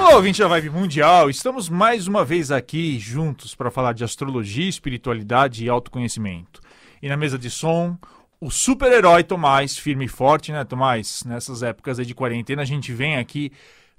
Olá, 0.00 0.16
ouvinte 0.16 0.40
da 0.40 0.48
Vibe 0.48 0.70
Mundial, 0.70 1.28
estamos 1.28 1.68
mais 1.68 2.08
uma 2.08 2.24
vez 2.24 2.50
aqui 2.50 2.98
juntos 2.98 3.54
para 3.54 3.70
falar 3.70 3.92
de 3.92 4.02
astrologia, 4.02 4.66
espiritualidade 4.66 5.62
e 5.62 5.68
autoconhecimento. 5.68 6.58
E 7.02 7.08
na 7.08 7.18
mesa 7.18 7.38
de 7.38 7.50
som, 7.50 7.98
o 8.40 8.50
super-herói 8.50 9.22
Tomás, 9.22 9.76
firme 9.76 10.06
e 10.06 10.08
forte, 10.08 10.52
né, 10.52 10.64
Tomás? 10.64 11.22
Nessas 11.24 11.62
épocas 11.62 11.98
de 11.98 12.14
quarentena, 12.14 12.62
a 12.62 12.64
gente 12.64 12.94
vem 12.94 13.18
aqui 13.18 13.52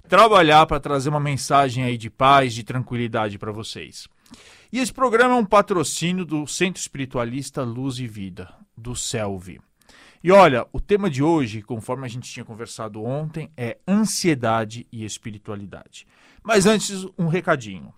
trabalhar 0.08 0.66
para 0.66 0.80
trazer 0.80 1.08
uma 1.08 1.20
mensagem 1.20 1.84
aí 1.84 1.96
de 1.96 2.10
paz, 2.10 2.52
de 2.52 2.64
tranquilidade 2.64 3.38
para 3.38 3.52
vocês. 3.52 4.08
E 4.72 4.80
esse 4.80 4.92
programa 4.92 5.36
é 5.36 5.38
um 5.38 5.46
patrocínio 5.46 6.24
do 6.24 6.48
Centro 6.48 6.80
Espiritualista 6.80 7.62
Luz 7.62 8.00
e 8.00 8.08
Vida, 8.08 8.52
do 8.76 8.96
CELV. 8.96 9.60
E 10.24 10.30
olha, 10.30 10.66
o 10.72 10.80
tema 10.80 11.10
de 11.10 11.22
hoje, 11.22 11.62
conforme 11.62 12.06
a 12.06 12.08
gente 12.08 12.30
tinha 12.30 12.44
conversado 12.44 13.02
ontem, 13.02 13.50
é 13.56 13.78
ansiedade 13.88 14.86
e 14.92 15.04
espiritualidade. 15.04 16.06
Mas 16.44 16.64
antes, 16.64 17.04
um 17.18 17.26
recadinho. 17.26 17.92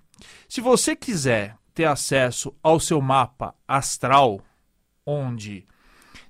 Se 0.48 0.60
você 0.60 0.96
quiser 0.96 1.56
ter 1.74 1.84
acesso 1.84 2.54
ao 2.62 2.80
seu 2.80 3.00
mapa 3.00 3.54
astral, 3.68 4.40
onde 5.04 5.66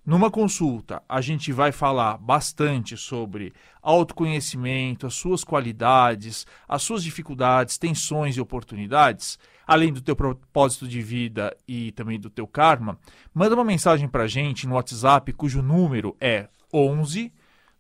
numa 0.05 0.31
consulta 0.31 1.03
a 1.09 1.21
gente 1.21 1.53
vai 1.53 1.73
falar 1.73 2.19
bastante 2.19 2.97
sobre 2.97 3.53
autoconhecimento, 3.83 5.07
as 5.07 5.15
suas 5.15 5.43
qualidades, 5.43 6.47
as 6.69 6.83
suas 6.83 7.03
dificuldades, 7.03 7.79
tensões 7.79 8.37
e 8.37 8.41
oportunidades, 8.41 9.39
além 9.67 9.93
do 9.93 10.01
teu 10.01 10.15
propósito 10.15 10.87
de 10.87 11.01
vida 11.01 11.57
e 11.67 11.93
também 11.93 12.21
do 12.21 12.29
teu 12.29 12.47
karma, 12.47 12.99
manda 13.33 13.55
uma 13.55 13.65
mensagem 13.65 14.09
para 14.09 14.25
a 14.25 14.29
gente 14.29 14.67
no 14.67 14.75
WhatsApp 14.75 15.33
cujo 15.33 15.63
número 15.63 16.15
é 16.21 16.49
11 16.73 17.33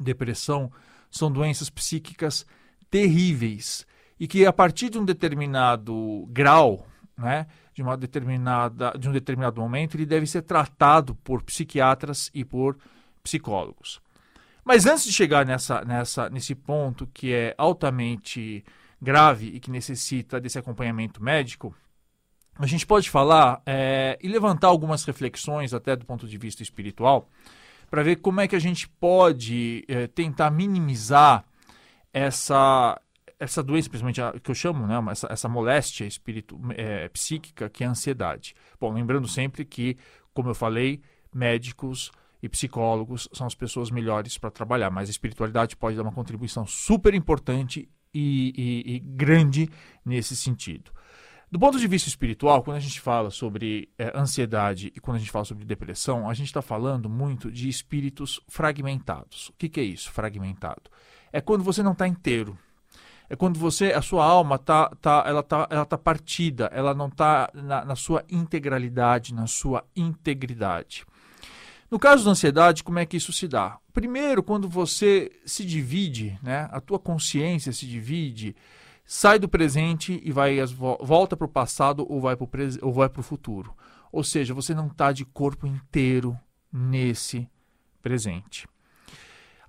depressão 0.00 0.72
são 1.10 1.30
doenças 1.30 1.70
psíquicas 1.70 2.44
terríveis 2.90 3.86
e 4.18 4.26
que 4.26 4.44
a 4.44 4.52
partir 4.52 4.90
de 4.90 4.98
um 4.98 5.04
determinado 5.04 6.26
grau, 6.30 6.86
né, 7.16 7.46
de 7.74 7.82
uma 7.82 7.96
determinada 7.96 8.92
de 8.98 9.08
um 9.08 9.12
determinado 9.12 9.60
momento, 9.60 9.96
ele 9.96 10.06
deve 10.06 10.26
ser 10.26 10.42
tratado 10.42 11.14
por 11.14 11.42
psiquiatras 11.42 12.30
e 12.34 12.44
por 12.44 12.76
psicólogos. 13.22 14.00
Mas 14.64 14.84
antes 14.84 15.04
de 15.04 15.12
chegar 15.12 15.46
nessa, 15.46 15.84
nessa, 15.84 16.28
nesse 16.28 16.54
ponto 16.54 17.06
que 17.06 17.32
é 17.32 17.54
altamente 17.56 18.64
grave 19.00 19.46
e 19.46 19.60
que 19.60 19.70
necessita 19.70 20.40
desse 20.40 20.58
acompanhamento 20.58 21.22
médico, 21.22 21.74
a 22.58 22.66
gente 22.66 22.84
pode 22.84 23.08
falar 23.08 23.62
é, 23.64 24.18
e 24.20 24.28
levantar 24.28 24.66
algumas 24.66 25.04
reflexões, 25.04 25.72
até 25.72 25.94
do 25.94 26.04
ponto 26.04 26.26
de 26.26 26.36
vista 26.36 26.62
espiritual, 26.62 27.30
para 27.88 28.02
ver 28.02 28.16
como 28.16 28.40
é 28.40 28.48
que 28.48 28.56
a 28.56 28.58
gente 28.58 28.88
pode 28.88 29.84
é, 29.88 30.06
tentar 30.08 30.50
minimizar 30.50 31.44
essa, 32.12 33.00
essa 33.38 33.62
doença, 33.62 33.88
principalmente 33.88 34.20
a, 34.20 34.32
que 34.32 34.50
eu 34.50 34.54
chamo, 34.54 34.86
né, 34.86 34.94
essa, 35.10 35.28
essa 35.30 35.48
moléstia 35.48 36.04
espírito, 36.04 36.58
é, 36.76 37.08
psíquica, 37.08 37.68
que 37.68 37.84
é 37.84 37.86
a 37.86 37.90
ansiedade. 37.90 38.54
Bom, 38.80 38.92
lembrando 38.92 39.28
sempre 39.28 39.64
que, 39.64 39.96
como 40.32 40.50
eu 40.50 40.54
falei, 40.54 41.00
médicos 41.32 42.10
e 42.42 42.48
psicólogos 42.48 43.28
são 43.32 43.46
as 43.46 43.54
pessoas 43.54 43.90
melhores 43.90 44.38
para 44.38 44.50
trabalhar, 44.50 44.90
mas 44.90 45.08
a 45.08 45.10
espiritualidade 45.10 45.76
pode 45.76 45.96
dar 45.96 46.02
uma 46.02 46.12
contribuição 46.12 46.66
super 46.66 47.14
importante 47.14 47.88
e, 48.14 48.52
e, 48.56 48.94
e 48.94 48.98
grande 49.00 49.68
nesse 50.04 50.36
sentido. 50.36 50.92
Do 51.50 51.58
ponto 51.58 51.78
de 51.78 51.88
vista 51.88 52.10
espiritual, 52.10 52.62
quando 52.62 52.76
a 52.76 52.80
gente 52.80 53.00
fala 53.00 53.30
sobre 53.30 53.88
é, 53.96 54.12
ansiedade 54.14 54.92
e 54.94 55.00
quando 55.00 55.16
a 55.16 55.18
gente 55.18 55.30
fala 55.30 55.46
sobre 55.46 55.64
depressão, 55.64 56.28
a 56.28 56.34
gente 56.34 56.48
está 56.48 56.60
falando 56.60 57.08
muito 57.08 57.50
de 57.50 57.70
espíritos 57.70 58.38
fragmentados. 58.48 59.48
O 59.48 59.54
que, 59.54 59.68
que 59.68 59.80
é 59.80 59.82
isso, 59.82 60.12
fragmentado? 60.12 60.90
É 61.32 61.40
quando 61.40 61.64
você 61.64 61.82
não 61.82 61.92
está 61.92 62.06
inteiro, 62.06 62.58
é 63.30 63.36
quando 63.36 63.58
você, 63.58 63.92
a 63.92 64.00
sua 64.00 64.24
alma 64.24 64.58
tá, 64.58 64.88
tá, 65.00 65.22
ela 65.26 65.42
tá, 65.42 65.66
ela 65.70 65.84
tá 65.84 65.98
partida, 65.98 66.70
ela 66.72 66.94
não 66.94 67.08
está 67.08 67.50
na, 67.52 67.84
na 67.84 67.94
sua 67.94 68.24
integralidade, 68.30 69.34
na 69.34 69.46
sua 69.46 69.84
integridade. 69.94 71.04
No 71.90 71.98
caso 71.98 72.24
da 72.24 72.30
ansiedade, 72.30 72.82
como 72.82 72.98
é 72.98 73.06
que 73.06 73.16
isso 73.16 73.32
se 73.32 73.46
dá? 73.46 73.78
Primeiro, 73.92 74.42
quando 74.42 74.68
você 74.68 75.30
se 75.44 75.64
divide, 75.64 76.38
né, 76.42 76.68
a 76.70 76.80
tua 76.80 76.98
consciência 76.98 77.72
se 77.72 77.86
divide, 77.86 78.56
sai 79.04 79.38
do 79.38 79.48
presente 79.48 80.20
e 80.24 80.32
vai 80.32 80.58
volta 81.00 81.36
para 81.36 81.46
o 81.46 81.50
passado 81.50 82.06
ou 82.10 82.20
vai 82.20 82.36
para 82.36 83.20
o 83.20 83.22
futuro. 83.22 83.74
Ou 84.10 84.24
seja, 84.24 84.54
você 84.54 84.74
não 84.74 84.86
está 84.86 85.12
de 85.12 85.24
corpo 85.24 85.66
inteiro 85.66 86.38
nesse 86.72 87.48
presente. 88.02 88.66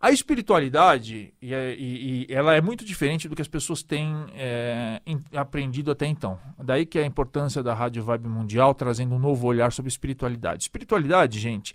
A 0.01 0.11
espiritualidade, 0.11 1.33
e, 1.41 1.53
é, 1.53 1.75
e, 1.75 2.25
e, 2.29 2.33
ela 2.33 2.55
é 2.55 2.61
muito 2.61 2.85
diferente 2.85 3.27
do 3.27 3.35
que 3.35 3.41
as 3.41 3.49
pessoas 3.49 3.83
têm 3.83 4.15
é, 4.33 5.01
aprendido 5.35 5.91
até 5.91 6.05
então. 6.05 6.39
Daí 6.57 6.85
que 6.85 6.97
a 6.97 7.05
importância 7.05 7.61
da 7.61 7.73
Rádio 7.73 8.01
Vibe 8.03 8.29
Mundial 8.29 8.73
trazendo 8.73 9.13
um 9.13 9.19
novo 9.19 9.45
olhar 9.45 9.73
sobre 9.73 9.89
espiritualidade. 9.89 10.63
Espiritualidade, 10.63 11.37
gente, 11.37 11.73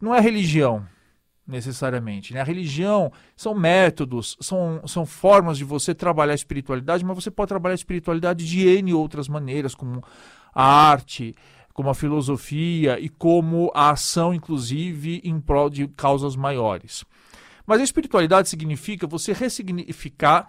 não 0.00 0.14
é 0.14 0.20
religião, 0.20 0.86
necessariamente. 1.46 2.32
Né? 2.32 2.40
A 2.40 2.44
religião 2.44 3.12
são 3.36 3.54
métodos, 3.54 4.36
são, 4.40 4.80
são 4.86 5.04
formas 5.04 5.58
de 5.58 5.64
você 5.64 5.94
trabalhar 5.94 6.32
a 6.32 6.36
espiritualidade, 6.36 7.04
mas 7.04 7.16
você 7.16 7.30
pode 7.30 7.48
trabalhar 7.48 7.74
a 7.74 7.76
espiritualidade 7.76 8.46
de 8.46 8.66
N 8.68 8.94
outras 8.94 9.28
maneiras, 9.28 9.74
como 9.74 10.02
a 10.54 10.64
arte, 10.64 11.34
como 11.72 11.90
a 11.90 11.94
filosofia 11.94 12.98
e 13.00 13.08
como 13.08 13.70
a 13.74 13.90
ação, 13.90 14.32
inclusive, 14.32 15.20
em 15.24 15.40
prol 15.40 15.68
de 15.68 15.88
causas 15.88 16.36
maiores. 16.36 17.04
Mas 17.66 17.80
a 17.80 17.84
espiritualidade 17.84 18.48
significa 18.48 19.06
você 19.06 19.32
ressignificar, 19.32 20.48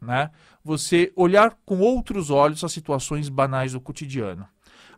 né? 0.00 0.30
você 0.64 1.12
olhar 1.16 1.56
com 1.64 1.78
outros 1.78 2.30
olhos 2.30 2.64
as 2.64 2.72
situações 2.72 3.28
banais 3.28 3.72
do 3.72 3.80
cotidiano. 3.80 4.46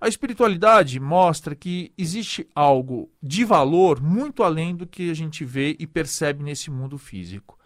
A 0.01 0.09
espiritualidade 0.09 0.99
mostra 0.99 1.55
que 1.55 1.93
existe 1.97 2.49
algo 2.55 3.11
de 3.23 3.45
valor 3.45 4.01
muito 4.01 4.43
além 4.43 4.75
do 4.75 4.87
que 4.87 5.11
a 5.11 5.15
gente 5.15 5.45
vê 5.45 5.77
e 5.79 5.87
percebe 5.87 6.43
nesse 6.43 6.71
mundo 6.71 6.97
físico. 6.97 7.60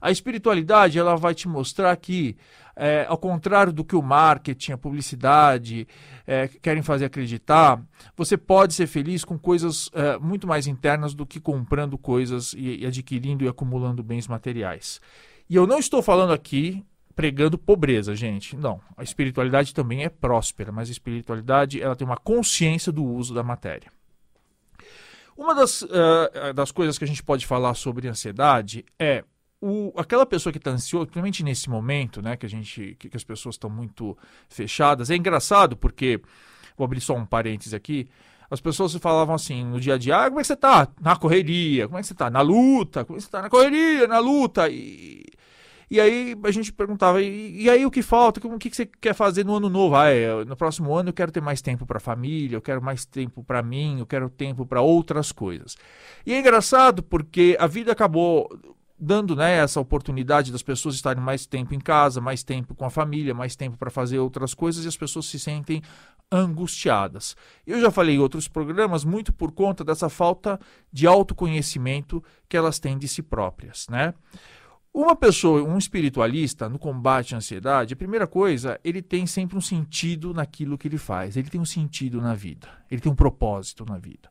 A 0.00 0.10
espiritualidade 0.10 0.98
ela 0.98 1.16
vai 1.16 1.34
te 1.34 1.46
mostrar 1.46 1.94
que, 1.96 2.36
é, 2.74 3.04
ao 3.08 3.18
contrário 3.18 3.72
do 3.72 3.84
que 3.84 3.94
o 3.94 4.02
marketing, 4.02 4.72
a 4.72 4.78
publicidade 4.78 5.86
é, 6.26 6.48
querem 6.48 6.82
fazer 6.82 7.04
acreditar, 7.04 7.82
você 8.16 8.36
pode 8.36 8.74
ser 8.74 8.86
feliz 8.86 9.24
com 9.24 9.38
coisas 9.38 9.90
é, 9.92 10.18
muito 10.18 10.46
mais 10.46 10.66
internas 10.66 11.14
do 11.14 11.26
que 11.26 11.38
comprando 11.38 11.98
coisas 11.98 12.54
e, 12.54 12.78
e 12.78 12.86
adquirindo 12.86 13.44
e 13.44 13.48
acumulando 13.48 14.02
bens 14.02 14.26
materiais. 14.26 15.00
E 15.48 15.54
eu 15.54 15.66
não 15.66 15.78
estou 15.78 16.00
falando 16.00 16.32
aqui 16.32 16.84
pregando 17.14 17.58
pobreza, 17.58 18.14
gente. 18.14 18.56
Não, 18.56 18.80
a 18.96 19.02
espiritualidade 19.02 19.74
também 19.74 20.04
é 20.04 20.08
próspera, 20.08 20.72
mas 20.72 20.88
a 20.88 20.92
espiritualidade 20.92 21.82
ela 21.82 21.94
tem 21.94 22.06
uma 22.06 22.16
consciência 22.16 22.90
do 22.90 23.04
uso 23.04 23.34
da 23.34 23.42
matéria. 23.42 23.92
Uma 25.36 25.54
das, 25.54 25.82
uh, 25.82 26.54
das 26.54 26.70
coisas 26.70 26.98
que 26.98 27.04
a 27.04 27.06
gente 27.06 27.22
pode 27.22 27.46
falar 27.46 27.74
sobre 27.74 28.08
ansiedade 28.08 28.84
é 28.98 29.24
o, 29.60 29.92
aquela 29.96 30.24
pessoa 30.24 30.52
que 30.52 30.58
está 30.58 30.70
ansiosa, 30.70 31.06
principalmente 31.06 31.44
nesse 31.44 31.68
momento, 31.68 32.22
né, 32.22 32.36
que 32.36 32.46
a 32.46 32.48
gente, 32.48 32.96
que, 32.98 33.08
que 33.08 33.16
as 33.16 33.24
pessoas 33.24 33.56
estão 33.56 33.68
muito 33.68 34.16
fechadas. 34.48 35.10
É 35.10 35.16
engraçado 35.16 35.76
porque, 35.76 36.20
vou 36.76 36.84
abrir 36.84 37.00
só 37.00 37.14
um 37.14 37.26
parêntese 37.26 37.76
aqui, 37.76 38.08
as 38.50 38.60
pessoas 38.60 38.94
falavam 38.96 39.34
assim 39.34 39.64
no 39.64 39.78
dia 39.78 39.94
a 39.94 39.98
dia, 39.98 40.16
ah, 40.16 40.24
como 40.28 40.40
é 40.40 40.42
que 40.42 40.48
você 40.48 40.54
está 40.54 40.88
Na 41.00 41.14
correria, 41.14 41.86
como 41.86 41.98
é 41.98 42.00
que 42.00 42.06
você 42.08 42.14
está 42.14 42.28
Na 42.28 42.40
luta, 42.40 43.04
como 43.04 43.16
é 43.16 43.18
que 43.18 43.22
você 43.22 43.28
está 43.28 43.42
Na 43.42 43.50
correria, 43.50 44.08
na 44.08 44.18
luta. 44.18 44.68
E, 44.68 45.24
e 45.88 46.00
aí 46.00 46.36
a 46.42 46.50
gente 46.50 46.72
perguntava, 46.72 47.22
e, 47.22 47.62
e 47.62 47.70
aí 47.70 47.84
o 47.84 47.90
que 47.90 48.02
falta? 48.02 48.44
O 48.44 48.58
que, 48.58 48.70
que 48.70 48.76
você 48.76 48.86
quer 48.86 49.14
fazer 49.14 49.44
no 49.44 49.56
ano 49.56 49.68
novo? 49.68 49.94
Ah, 49.94 50.08
é, 50.08 50.44
no 50.44 50.56
próximo 50.56 50.92
ano 50.94 51.10
eu 51.10 51.12
quero 51.12 51.30
ter 51.30 51.40
mais 51.40 51.60
tempo 51.62 51.86
para 51.86 51.98
a 51.98 52.00
família, 52.00 52.56
eu 52.56 52.62
quero 52.62 52.82
mais 52.82 53.04
tempo 53.04 53.44
para 53.44 53.62
mim, 53.62 54.00
eu 54.00 54.06
quero 54.06 54.28
tempo 54.28 54.66
para 54.66 54.80
outras 54.80 55.30
coisas. 55.30 55.76
E 56.26 56.32
é 56.32 56.40
engraçado 56.40 57.02
porque 57.02 57.56
a 57.58 57.66
vida 57.66 57.92
acabou 57.92 58.48
dando 59.00 59.34
né, 59.34 59.56
essa 59.56 59.80
oportunidade 59.80 60.52
das 60.52 60.62
pessoas 60.62 60.94
estarem 60.94 61.22
mais 61.22 61.46
tempo 61.46 61.74
em 61.74 61.80
casa, 61.80 62.20
mais 62.20 62.42
tempo 62.42 62.74
com 62.74 62.84
a 62.84 62.90
família, 62.90 63.32
mais 63.32 63.56
tempo 63.56 63.78
para 63.78 63.90
fazer 63.90 64.18
outras 64.18 64.52
coisas 64.52 64.84
e 64.84 64.88
as 64.88 64.96
pessoas 64.96 65.26
se 65.26 65.38
sentem 65.38 65.82
angustiadas. 66.30 67.34
Eu 67.66 67.80
já 67.80 67.90
falei 67.90 68.16
em 68.16 68.18
outros 68.18 68.46
programas 68.46 69.02
muito 69.02 69.32
por 69.32 69.52
conta 69.52 69.82
dessa 69.82 70.08
falta 70.08 70.60
de 70.92 71.06
autoconhecimento 71.06 72.22
que 72.48 72.56
elas 72.56 72.78
têm 72.78 72.98
de 72.98 73.08
si 73.08 73.22
próprias, 73.22 73.86
né? 73.88 74.12
Uma 74.92 75.14
pessoa, 75.14 75.62
um 75.62 75.78
espiritualista, 75.78 76.68
no 76.68 76.78
combate 76.78 77.34
à 77.34 77.38
ansiedade, 77.38 77.94
a 77.94 77.96
primeira 77.96 78.26
coisa, 78.26 78.78
ele 78.82 79.00
tem 79.00 79.24
sempre 79.24 79.56
um 79.56 79.60
sentido 79.60 80.34
naquilo 80.34 80.76
que 80.76 80.88
ele 80.88 80.98
faz. 80.98 81.36
Ele 81.36 81.48
tem 81.48 81.60
um 81.60 81.64
sentido 81.64 82.20
na 82.20 82.34
vida. 82.34 82.68
Ele 82.90 83.00
tem 83.00 83.10
um 83.10 83.14
propósito 83.14 83.86
na 83.88 83.98
vida. 83.98 84.28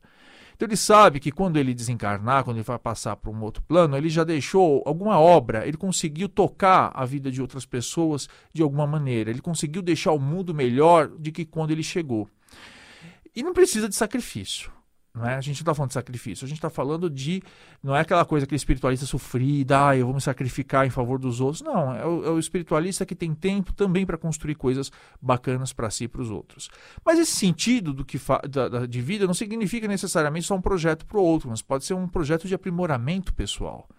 Então 0.59 0.67
ele 0.67 0.75
sabe 0.75 1.21
que 1.21 1.31
quando 1.31 1.55
ele 1.55 1.73
desencarnar, 1.73 2.43
quando 2.43 2.57
ele 2.57 2.65
vai 2.65 2.77
passar 2.77 3.15
para 3.15 3.31
um 3.31 3.41
outro 3.43 3.63
plano, 3.63 3.95
ele 3.95 4.09
já 4.09 4.25
deixou 4.25 4.83
alguma 4.85 5.17
obra, 5.17 5.65
ele 5.65 5.77
conseguiu 5.77 6.27
tocar 6.27 6.91
a 6.93 7.05
vida 7.05 7.31
de 7.31 7.41
outras 7.41 7.65
pessoas 7.65 8.27
de 8.53 8.61
alguma 8.61 8.85
maneira. 8.85 9.29
Ele 9.29 9.39
conseguiu 9.39 9.81
deixar 9.81 10.11
o 10.11 10.19
mundo 10.19 10.53
melhor 10.53 11.07
do 11.07 11.31
que 11.31 11.45
quando 11.45 11.71
ele 11.71 11.81
chegou. 11.81 12.29
E 13.33 13.41
não 13.41 13.53
precisa 13.53 13.87
de 13.87 13.95
sacrifício. 13.95 14.69
Não 15.13 15.25
é? 15.25 15.35
A 15.35 15.41
gente 15.41 15.57
não 15.57 15.61
está 15.61 15.73
falando 15.73 15.89
de 15.89 15.95
sacrifício, 15.95 16.45
a 16.45 16.47
gente 16.47 16.57
está 16.57 16.69
falando 16.69 17.09
de. 17.09 17.41
Não 17.81 17.95
é 17.95 18.01
aquela 18.01 18.23
coisa, 18.23 18.43
aquele 18.43 18.57
espiritualista 18.57 19.05
sofrida, 19.05 19.87
ah, 19.87 19.97
eu 19.97 20.05
vou 20.05 20.13
me 20.13 20.21
sacrificar 20.21 20.85
em 20.85 20.89
favor 20.89 21.17
dos 21.17 21.41
outros. 21.41 21.61
Não, 21.61 21.95
é 21.95 22.05
o, 22.05 22.25
é 22.25 22.29
o 22.29 22.39
espiritualista 22.39 23.05
que 23.05 23.15
tem 23.15 23.33
tempo 23.33 23.73
também 23.73 24.05
para 24.05 24.17
construir 24.17 24.55
coisas 24.55 24.91
bacanas 25.19 25.73
para 25.73 25.89
si 25.89 26.03
e 26.03 26.07
para 26.07 26.21
os 26.21 26.29
outros. 26.29 26.69
Mas 27.03 27.17
esse 27.17 27.31
sentido 27.31 27.91
do 27.91 28.05
que 28.05 28.19
da, 28.49 28.69
da, 28.69 28.85
de 28.85 29.01
vida 29.01 29.25
não 29.25 29.33
significa 29.33 29.87
necessariamente 29.87 30.45
só 30.45 30.55
um 30.55 30.61
projeto 30.61 31.05
para 31.05 31.17
o 31.17 31.23
outro, 31.23 31.49
mas 31.49 31.61
pode 31.61 31.85
ser 31.85 31.95
um 31.95 32.07
projeto 32.07 32.47
de 32.47 32.53
aprimoramento 32.53 33.33
pessoal. 33.33 33.89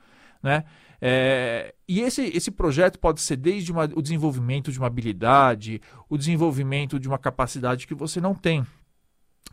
Né? 0.43 0.65
É, 1.01 1.75
e 1.89 2.01
esse, 2.01 2.23
esse 2.35 2.51
projeto 2.51 2.99
pode 2.99 3.21
ser 3.21 3.37
desde 3.37 3.73
uma, 3.73 3.85
o 3.85 4.01
desenvolvimento 4.01 4.71
de 4.71 4.79
uma 4.79 4.87
habilidade, 4.87 5.81
o 6.09 6.17
desenvolvimento 6.17 7.01
de 7.01 7.09
uma 7.09 7.19
capacidade 7.19 7.87
que 7.87 7.95
você 7.95 8.21
não 8.21 8.35
tem 8.35 8.65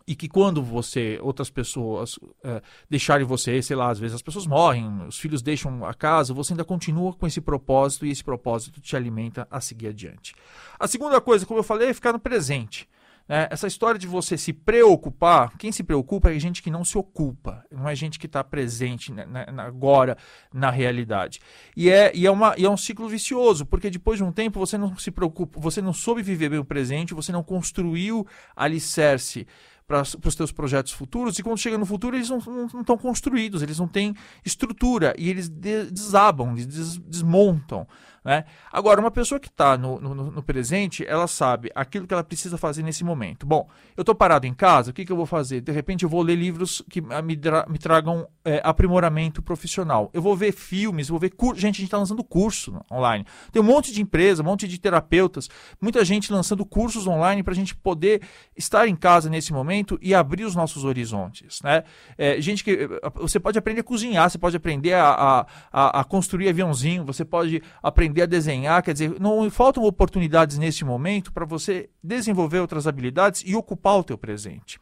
e 0.07 0.15
que 0.15 0.29
quando 0.29 0.63
você, 0.63 1.19
outras 1.21 1.49
pessoas 1.49 2.17
é, 2.41 2.61
deixarem 2.89 3.25
você, 3.25 3.61
sei 3.61 3.75
lá, 3.75 3.89
às 3.89 3.99
vezes 3.99 4.15
as 4.15 4.21
pessoas 4.21 4.47
morrem, 4.47 5.05
os 5.05 5.19
filhos 5.19 5.41
deixam 5.41 5.85
a 5.85 5.93
casa, 5.93 6.33
você 6.33 6.53
ainda 6.53 6.63
continua 6.63 7.13
com 7.13 7.27
esse 7.27 7.41
propósito 7.41 8.05
e 8.05 8.11
esse 8.11 8.23
propósito 8.23 8.79
te 8.79 8.95
alimenta 8.95 9.45
a 9.51 9.59
seguir 9.59 9.87
adiante. 9.87 10.33
A 10.79 10.87
segunda 10.87 11.19
coisa, 11.19 11.45
como 11.45 11.59
eu 11.59 11.63
falei, 11.63 11.89
é 11.89 11.93
ficar 11.93 12.13
no 12.13 12.19
presente. 12.19 12.87
Né? 13.27 13.47
Essa 13.51 13.67
história 13.67 13.99
de 13.99 14.07
você 14.07 14.37
se 14.37 14.53
preocupar, 14.53 15.57
quem 15.57 15.71
se 15.71 15.83
preocupa 15.83 16.31
é 16.31 16.39
gente 16.39 16.63
que 16.63 16.71
não 16.71 16.85
se 16.85 16.97
ocupa, 16.97 17.65
não 17.69 17.89
é 17.89 17.93
gente 17.93 18.17
que 18.17 18.25
está 18.25 18.41
presente 18.43 19.11
né, 19.11 19.25
na, 19.25 19.63
agora 19.63 20.17
na 20.53 20.71
realidade. 20.71 21.41
E 21.75 21.89
é, 21.89 22.15
e, 22.15 22.25
é 22.25 22.31
uma, 22.31 22.55
e 22.57 22.65
é 22.65 22.69
um 22.69 22.77
ciclo 22.77 23.09
vicioso, 23.09 23.65
porque 23.65 23.89
depois 23.89 24.17
de 24.17 24.23
um 24.23 24.31
tempo 24.31 24.59
você 24.59 24.77
não 24.77 24.95
se 24.97 25.11
preocupa, 25.11 25.59
você 25.59 25.81
não 25.81 25.91
soube 25.91 26.21
viver 26.21 26.49
bem 26.49 26.59
o 26.59 26.65
presente, 26.65 27.13
você 27.13 27.33
não 27.33 27.43
construiu 27.43 28.25
alicerce 28.55 29.45
para 29.87 30.01
os 30.01 30.35
teus 30.35 30.51
projetos 30.51 30.91
futuros, 30.91 31.39
e 31.39 31.43
quando 31.43 31.57
chega 31.57 31.77
no 31.77 31.85
futuro 31.85 32.17
eles 32.17 32.29
não 32.29 32.39
estão 32.81 32.97
construídos, 32.97 33.61
eles 33.61 33.79
não 33.79 33.87
têm 33.87 34.13
estrutura, 34.45 35.15
e 35.17 35.29
eles 35.29 35.47
de, 35.47 35.85
desabam, 35.85 36.51
eles 36.51 36.67
des, 36.67 36.97
desmontam. 36.97 37.87
Né? 38.27 38.43
Agora, 38.69 38.99
uma 38.99 39.09
pessoa 39.09 39.39
que 39.39 39.47
está 39.47 39.77
no, 39.77 40.01
no, 40.01 40.13
no, 40.13 40.43
presente, 40.43 41.05
ela 41.07 41.27
sabe 41.27 41.71
aquilo 41.73 42.05
que 42.05 42.13
ela 42.13 42.25
precisa 42.25 42.57
fazer 42.57 42.83
nesse 42.83 43.01
momento. 43.01 43.45
Bom, 43.45 43.69
eu 43.95 44.01
estou 44.01 44.13
parado 44.13 44.45
em 44.45 44.53
casa, 44.53 44.91
o 44.91 44.93
que, 44.93 45.05
que 45.05 45.11
eu 45.13 45.15
vou 45.15 45.25
fazer? 45.25 45.61
De 45.61 45.71
repente 45.71 46.03
eu 46.03 46.09
vou 46.09 46.21
ler 46.21 46.35
livros 46.35 46.83
que 46.89 46.99
me, 46.99 47.39
me 47.69 47.77
tragam 47.77 48.27
é, 48.43 48.59
aprimoramento 48.65 49.41
profissional. 49.41 50.09
Eu 50.13 50.21
vou 50.21 50.35
ver 50.35 50.51
filmes, 50.51 51.07
vou 51.07 51.17
ver 51.17 51.29
cursos. 51.29 51.61
Gente, 51.61 51.75
a 51.75 51.77
gente 51.77 51.85
está 51.85 51.97
lançando 51.97 52.21
curso 52.21 52.77
online. 52.91 53.25
Tem 53.49 53.61
um 53.61 53.65
monte 53.65 53.93
de 53.93 54.01
empresa, 54.01 54.43
um 54.43 54.45
monte 54.45 54.67
de 54.67 54.77
terapeutas, 54.77 55.49
muita 55.79 56.03
gente 56.03 56.29
lançando 56.29 56.65
cursos 56.65 57.07
online 57.07 57.41
para 57.43 57.53
a 57.53 57.55
gente 57.55 57.73
poder 57.75 58.21
estar 58.57 58.89
em 58.89 58.95
casa 58.97 59.29
nesse 59.29 59.53
momento 59.53 59.97
e 60.01 60.13
abrir 60.13 60.43
os 60.43 60.53
nossos 60.53 60.83
horizontes. 60.83 61.61
Né? 61.61 61.81
É, 62.17 62.41
gente 62.41 62.61
que. 62.61 62.89
Você 63.15 63.39
pode 63.39 63.57
aprender 63.57 63.79
a 63.79 63.83
cozinhar, 63.85 64.29
você 64.29 64.37
pode 64.37 64.57
aprender 64.57 64.95
a, 64.95 65.45
a, 65.71 66.01
a 66.01 66.03
construir 66.03 66.49
aviãozinho, 66.49 67.05
você 67.05 67.23
pode 67.23 67.63
aprender 67.81 68.16
aprender 68.17 68.21
a 68.21 68.25
desenhar, 68.25 68.83
quer 68.83 68.93
dizer, 68.93 69.19
não 69.19 69.49
faltam 69.49 69.83
oportunidades 69.83 70.57
neste 70.57 70.83
momento 70.83 71.31
para 71.31 71.45
você 71.45 71.89
desenvolver 72.03 72.59
outras 72.59 72.87
habilidades 72.87 73.43
e 73.45 73.55
ocupar 73.55 73.97
o 73.97 74.03
teu 74.03 74.17
presente. 74.17 74.79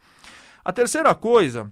A 0.64 0.72
terceira 0.72 1.14
coisa 1.14 1.70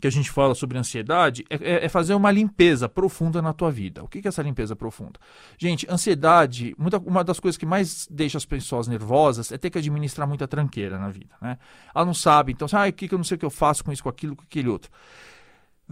que 0.00 0.06
a 0.06 0.10
gente 0.10 0.30
fala 0.30 0.54
sobre 0.54 0.78
ansiedade 0.78 1.44
é, 1.50 1.56
é, 1.56 1.84
é 1.84 1.88
fazer 1.88 2.14
uma 2.14 2.30
limpeza 2.30 2.88
profunda 2.88 3.42
na 3.42 3.52
tua 3.52 3.70
vida. 3.70 4.02
O 4.02 4.08
que 4.08 4.18
é 4.18 4.28
essa 4.28 4.42
limpeza 4.42 4.74
profunda? 4.74 5.20
Gente, 5.58 5.86
ansiedade, 5.90 6.74
muita, 6.78 6.96
uma 6.98 7.22
das 7.22 7.38
coisas 7.38 7.58
que 7.58 7.66
mais 7.66 8.06
deixa 8.10 8.38
as 8.38 8.46
pessoas 8.46 8.88
nervosas 8.88 9.52
é 9.52 9.58
ter 9.58 9.68
que 9.68 9.78
administrar 9.78 10.26
muita 10.26 10.48
tranqueira 10.48 10.98
na 10.98 11.10
vida. 11.10 11.34
Né? 11.40 11.58
Ela 11.94 12.04
não 12.06 12.14
sabe, 12.14 12.52
então, 12.52 12.66
ah, 12.72 12.88
o 12.88 12.92
que, 12.92 13.08
que 13.08 13.14
eu 13.14 13.18
não 13.18 13.24
sei 13.24 13.36
o 13.36 13.38
que 13.38 13.44
eu 13.44 13.50
faço 13.50 13.84
com 13.84 13.92
isso, 13.92 14.02
com 14.02 14.08
aquilo, 14.08 14.34
com 14.34 14.42
aquele 14.42 14.68
outro. 14.68 14.90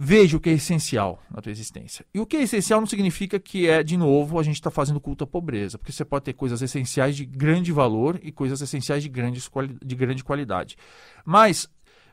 Veja 0.01 0.37
o 0.37 0.39
que 0.39 0.49
é 0.49 0.53
essencial 0.53 1.21
na 1.29 1.41
tua 1.41 1.51
existência. 1.51 2.05
E 2.13 2.21
o 2.21 2.25
que 2.25 2.37
é 2.37 2.43
essencial 2.43 2.79
não 2.79 2.87
significa 2.87 3.37
que 3.37 3.67
é, 3.67 3.83
de 3.83 3.97
novo, 3.97 4.39
a 4.39 4.43
gente 4.43 4.55
está 4.55 4.71
fazendo 4.71 4.97
culto 4.97 5.25
à 5.25 5.27
pobreza, 5.27 5.77
porque 5.77 5.91
você 5.91 6.05
pode 6.05 6.23
ter 6.23 6.31
coisas 6.31 6.61
essenciais 6.61 7.17
de 7.17 7.25
grande 7.25 7.73
valor 7.73 8.17
e 8.23 8.31
coisas 8.31 8.61
essenciais 8.61 9.03
de, 9.03 9.09
grandes, 9.09 9.51
de 9.83 9.95
grande 9.95 10.23
qualidade. 10.23 10.77
Mas 11.25 11.67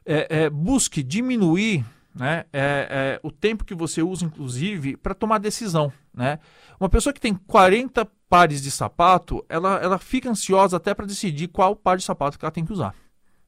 é, 0.04 0.26
é, 0.28 0.50
busque 0.50 1.00
diminuir 1.00 1.84
né, 2.12 2.44
é, 2.52 2.88
é 2.90 3.20
o 3.22 3.30
tempo 3.30 3.64
que 3.64 3.74
você 3.74 4.02
usa, 4.02 4.24
inclusive, 4.24 4.96
para 4.96 5.14
tomar 5.14 5.38
decisão. 5.38 5.92
Né? 6.12 6.40
Uma 6.80 6.88
pessoa 6.88 7.12
que 7.12 7.20
tem 7.20 7.34
40 7.34 8.04
pares 8.28 8.60
de 8.62 8.70
sapato, 8.72 9.46
ela, 9.48 9.76
ela 9.76 9.98
fica 9.98 10.28
ansiosa 10.28 10.76
até 10.78 10.92
para 10.92 11.06
decidir 11.06 11.46
qual 11.46 11.76
par 11.76 11.96
de 11.96 12.02
sapato 12.02 12.36
que 12.36 12.44
ela 12.44 12.50
tem 12.50 12.64
que 12.64 12.72
usar. 12.72 12.96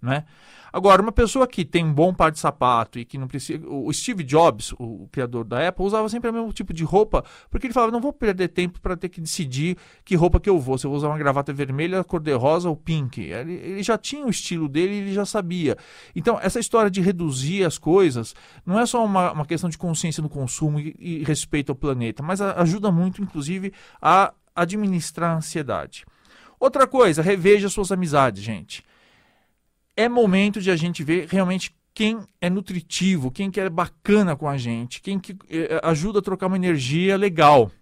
Né? 0.01 0.25
Agora, 0.73 1.01
uma 1.01 1.13
pessoa 1.13 1.47
que 1.47 1.65
tem 1.65 1.85
um 1.85 1.93
bom 1.93 2.13
par 2.13 2.31
de 2.31 2.39
sapato 2.39 2.99
e 2.99 3.05
que 3.05 3.17
não 3.17 3.27
precisa. 3.27 3.67
O 3.67 3.93
Steve 3.93 4.23
Jobs, 4.23 4.73
o 4.79 5.09
criador 5.11 5.45
da 5.45 5.67
Apple, 5.69 5.85
usava 5.85 6.09
sempre 6.09 6.31
o 6.31 6.33
mesmo 6.33 6.53
tipo 6.53 6.73
de 6.73 6.85
roupa, 6.85 7.25
porque 7.51 7.67
ele 7.67 7.75
falava: 7.75 7.93
não 7.93 8.01
vou 8.01 8.13
perder 8.13 8.49
tempo 8.49 8.81
para 8.81 8.97
ter 8.97 9.09
que 9.09 9.21
decidir 9.21 9.77
que 10.05 10.15
roupa 10.15 10.39
que 10.39 10.49
eu 10.49 10.59
vou, 10.59 10.77
se 10.77 10.87
eu 10.87 10.91
vou 10.91 10.99
usar 10.99 11.09
uma 11.09 11.19
gravata 11.19 11.53
vermelha, 11.53 12.05
cor-de-rosa 12.05 12.69
ou 12.69 12.77
pink. 12.77 13.21
Ele, 13.21 13.55
ele, 13.55 13.83
já 13.83 13.97
tinha 13.97 14.25
o 14.27 14.31
estilo 14.31 14.69
dele 14.69 14.97
ele 14.97 15.13
já 15.13 15.25
sabia. 15.25 15.77
Então, 16.15 16.39
essa 16.41 16.61
história 16.61 16.91
de 16.91 17.01
reduzir 17.01 17.65
as 17.65 17.79
coisas 17.79 18.35
não 18.65 18.79
é 18.79 18.87
só 18.87 19.05
uma, 19.05 19.33
uma 19.33 19.47
questão 19.47 19.71
de 19.71 19.79
consciência 19.79 20.23
no 20.23 20.29
consumo 20.29 20.79
e, 20.79 20.95
e 20.99 21.25
respeito 21.25 21.71
ao 21.71 21.77
planeta, 21.77 22.23
mas 22.23 22.41
a, 22.41 22.61
ajuda 22.61 22.91
muito, 22.91 23.23
inclusive, 23.23 23.73
a 24.01 24.33
administrar 24.55 25.33
a 25.33 25.37
ansiedade. 25.37 26.05
Outra 26.61 26.87
coisa, 26.87 27.23
reveja 27.23 27.69
suas 27.69 27.93
amizades, 27.93 28.43
gente 28.43 28.85
é 29.99 30.09
momento 30.09 30.61
de 30.61 30.71
a 30.71 30.77
gente 30.77 31.03
ver 31.03 31.27
realmente 31.29 31.75
quem 31.93 32.21
é 32.41 32.49
nutritivo, 32.49 33.33
quem 33.33 33.51
que 33.51 33.61
é 33.61 33.69
bacana 33.69 34.37
com 34.37 34.49
a 34.49 34.57
gente, 34.57 35.03
quem 35.03 35.19
que 35.19 35.37
eh, 35.51 35.81
ajuda 35.83 36.21
a 36.21 36.23
trocar 36.23 36.47
uma 36.47 36.57
energia 36.57 37.17
legal. 37.17 37.73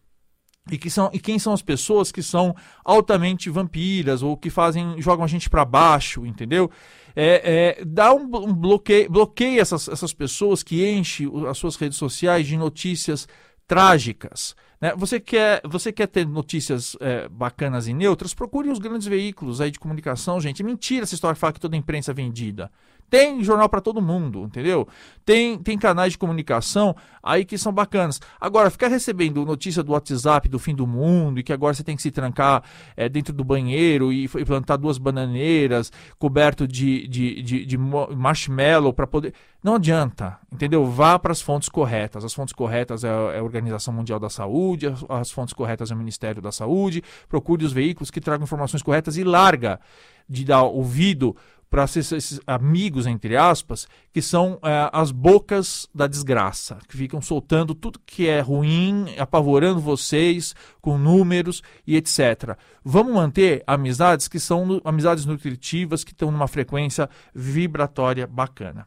E, 0.72 0.78
que 0.78 0.88
são, 0.88 1.10
e 1.12 1.20
quem 1.20 1.38
são 1.38 1.52
as 1.52 1.60
pessoas 1.60 2.10
que 2.10 2.22
são 2.22 2.56
altamente 2.82 3.50
vampiras 3.50 4.22
ou 4.22 4.34
que 4.34 4.48
fazem 4.48 5.00
jogam 5.00 5.26
a 5.26 5.28
gente 5.28 5.50
para 5.50 5.64
baixo, 5.66 6.24
entendeu? 6.24 6.70
É, 7.14 7.76
é, 7.78 7.84
dá 7.84 8.14
um, 8.14 8.24
um 8.24 8.54
bloqueio, 8.54 9.10
bloqueia 9.10 9.60
essas, 9.60 9.86
essas 9.86 10.14
pessoas 10.14 10.62
que 10.62 10.88
enchem 10.88 11.30
as 11.46 11.58
suas 11.58 11.76
redes 11.76 11.98
sociais 11.98 12.46
de 12.46 12.56
notícias 12.56 13.28
trágicas. 13.66 14.56
Né? 14.80 14.94
Você, 14.96 15.18
quer, 15.18 15.60
você 15.64 15.92
quer 15.92 16.06
ter 16.06 16.26
notícias 16.26 16.96
é, 17.00 17.28
bacanas 17.28 17.88
e 17.88 17.94
neutras? 17.94 18.34
Procure 18.34 18.70
os 18.70 18.78
grandes 18.78 19.06
veículos 19.06 19.60
aí 19.60 19.70
de 19.70 19.78
comunicação, 19.78 20.40
gente. 20.40 20.62
É 20.62 20.64
mentira 20.64 21.04
essa 21.04 21.14
história 21.14 21.34
de 21.34 21.40
falar 21.40 21.52
que 21.52 21.60
toda 21.60 21.76
a 21.76 21.78
imprensa 21.78 22.10
é 22.10 22.14
vendida. 22.14 22.70
Tem 23.08 23.42
jornal 23.42 23.68
para 23.68 23.80
todo 23.80 24.02
mundo, 24.02 24.44
entendeu? 24.44 24.88
Tem, 25.24 25.58
tem 25.58 25.78
canais 25.78 26.12
de 26.12 26.18
comunicação 26.18 26.94
aí 27.22 27.44
que 27.44 27.56
são 27.58 27.72
bacanas. 27.72 28.20
Agora, 28.40 28.70
ficar 28.70 28.88
recebendo 28.88 29.44
notícia 29.44 29.82
do 29.82 29.92
WhatsApp 29.92 30.48
do 30.48 30.58
fim 30.58 30.74
do 30.74 30.86
mundo 30.86 31.40
e 31.40 31.42
que 31.42 31.52
agora 31.52 31.74
você 31.74 31.84
tem 31.84 31.96
que 31.96 32.02
se 32.02 32.10
trancar 32.10 32.62
é, 32.96 33.08
dentro 33.08 33.32
do 33.32 33.44
banheiro 33.44 34.12
e, 34.12 34.24
e, 34.24 34.44
plantar 34.44 34.76
duas 34.76 34.98
bananeiras 34.98 35.92
coberto 36.18 36.66
de, 36.66 37.06
de, 37.08 37.42
de, 37.42 37.66
de 37.66 37.78
marshmallow 37.78 38.92
para 38.92 39.06
poder. 39.06 39.34
Não 39.62 39.74
adianta, 39.76 40.38
entendeu? 40.52 40.86
Vá 40.86 41.18
para 41.18 41.32
as 41.32 41.40
fontes 41.40 41.68
corretas. 41.68 42.24
As 42.24 42.32
fontes 42.32 42.54
corretas 42.54 43.02
é, 43.02 43.08
é 43.08 43.38
a 43.38 43.42
Organização 43.42 43.92
Mundial 43.92 44.20
da 44.20 44.30
Saúde, 44.30 44.86
as, 44.86 45.04
as 45.08 45.30
fontes 45.30 45.52
corretas 45.52 45.90
é 45.90 45.94
o 45.94 45.98
Ministério 45.98 46.40
da 46.40 46.52
Saúde. 46.52 47.02
Procure 47.28 47.64
os 47.64 47.72
veículos 47.72 48.10
que 48.10 48.20
tragam 48.20 48.44
informações 48.44 48.82
corretas 48.82 49.16
e 49.16 49.24
larga 49.24 49.80
de 50.28 50.44
dar 50.44 50.62
ouvido 50.62 51.36
para 51.68 51.84
esses 51.84 52.40
amigos, 52.46 53.06
entre 53.06 53.36
aspas, 53.36 53.88
que 54.12 54.22
são 54.22 54.58
é, 54.62 54.88
as 54.92 55.10
bocas 55.10 55.88
da 55.94 56.06
desgraça, 56.06 56.78
que 56.88 56.96
ficam 56.96 57.20
soltando 57.20 57.74
tudo 57.74 58.00
que 58.06 58.28
é 58.28 58.40
ruim, 58.40 59.06
apavorando 59.18 59.80
vocês 59.80 60.54
com 60.80 60.96
números 60.96 61.62
e 61.86 61.96
etc. 61.96 62.56
Vamos 62.84 63.12
manter 63.12 63.62
amizades 63.66 64.28
que 64.28 64.38
são 64.38 64.80
amizades 64.84 65.26
nutritivas, 65.26 66.04
que 66.04 66.12
estão 66.12 66.30
numa 66.30 66.48
frequência 66.48 67.10
vibratória 67.34 68.26
bacana. 68.26 68.86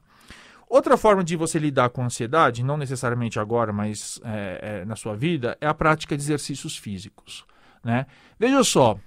Outra 0.69 0.95
forma 0.97 1.23
de 1.23 1.35
você 1.35 1.57
lidar 1.57 1.89
com 1.89 2.03
a 2.03 2.05
ansiedade, 2.05 2.63
não 2.63 2.77
necessariamente 2.77 3.39
agora, 3.39 3.73
mas 3.73 4.21
é, 4.23 4.59
é, 4.81 4.85
na 4.85 4.95
sua 4.95 5.15
vida, 5.15 5.57
é 5.59 5.67
a 5.67 5.73
prática 5.73 6.15
de 6.15 6.21
exercícios 6.21 6.77
físicos. 6.77 7.43
Né? 7.83 8.05
Veja 8.37 8.63
só, 8.63 8.99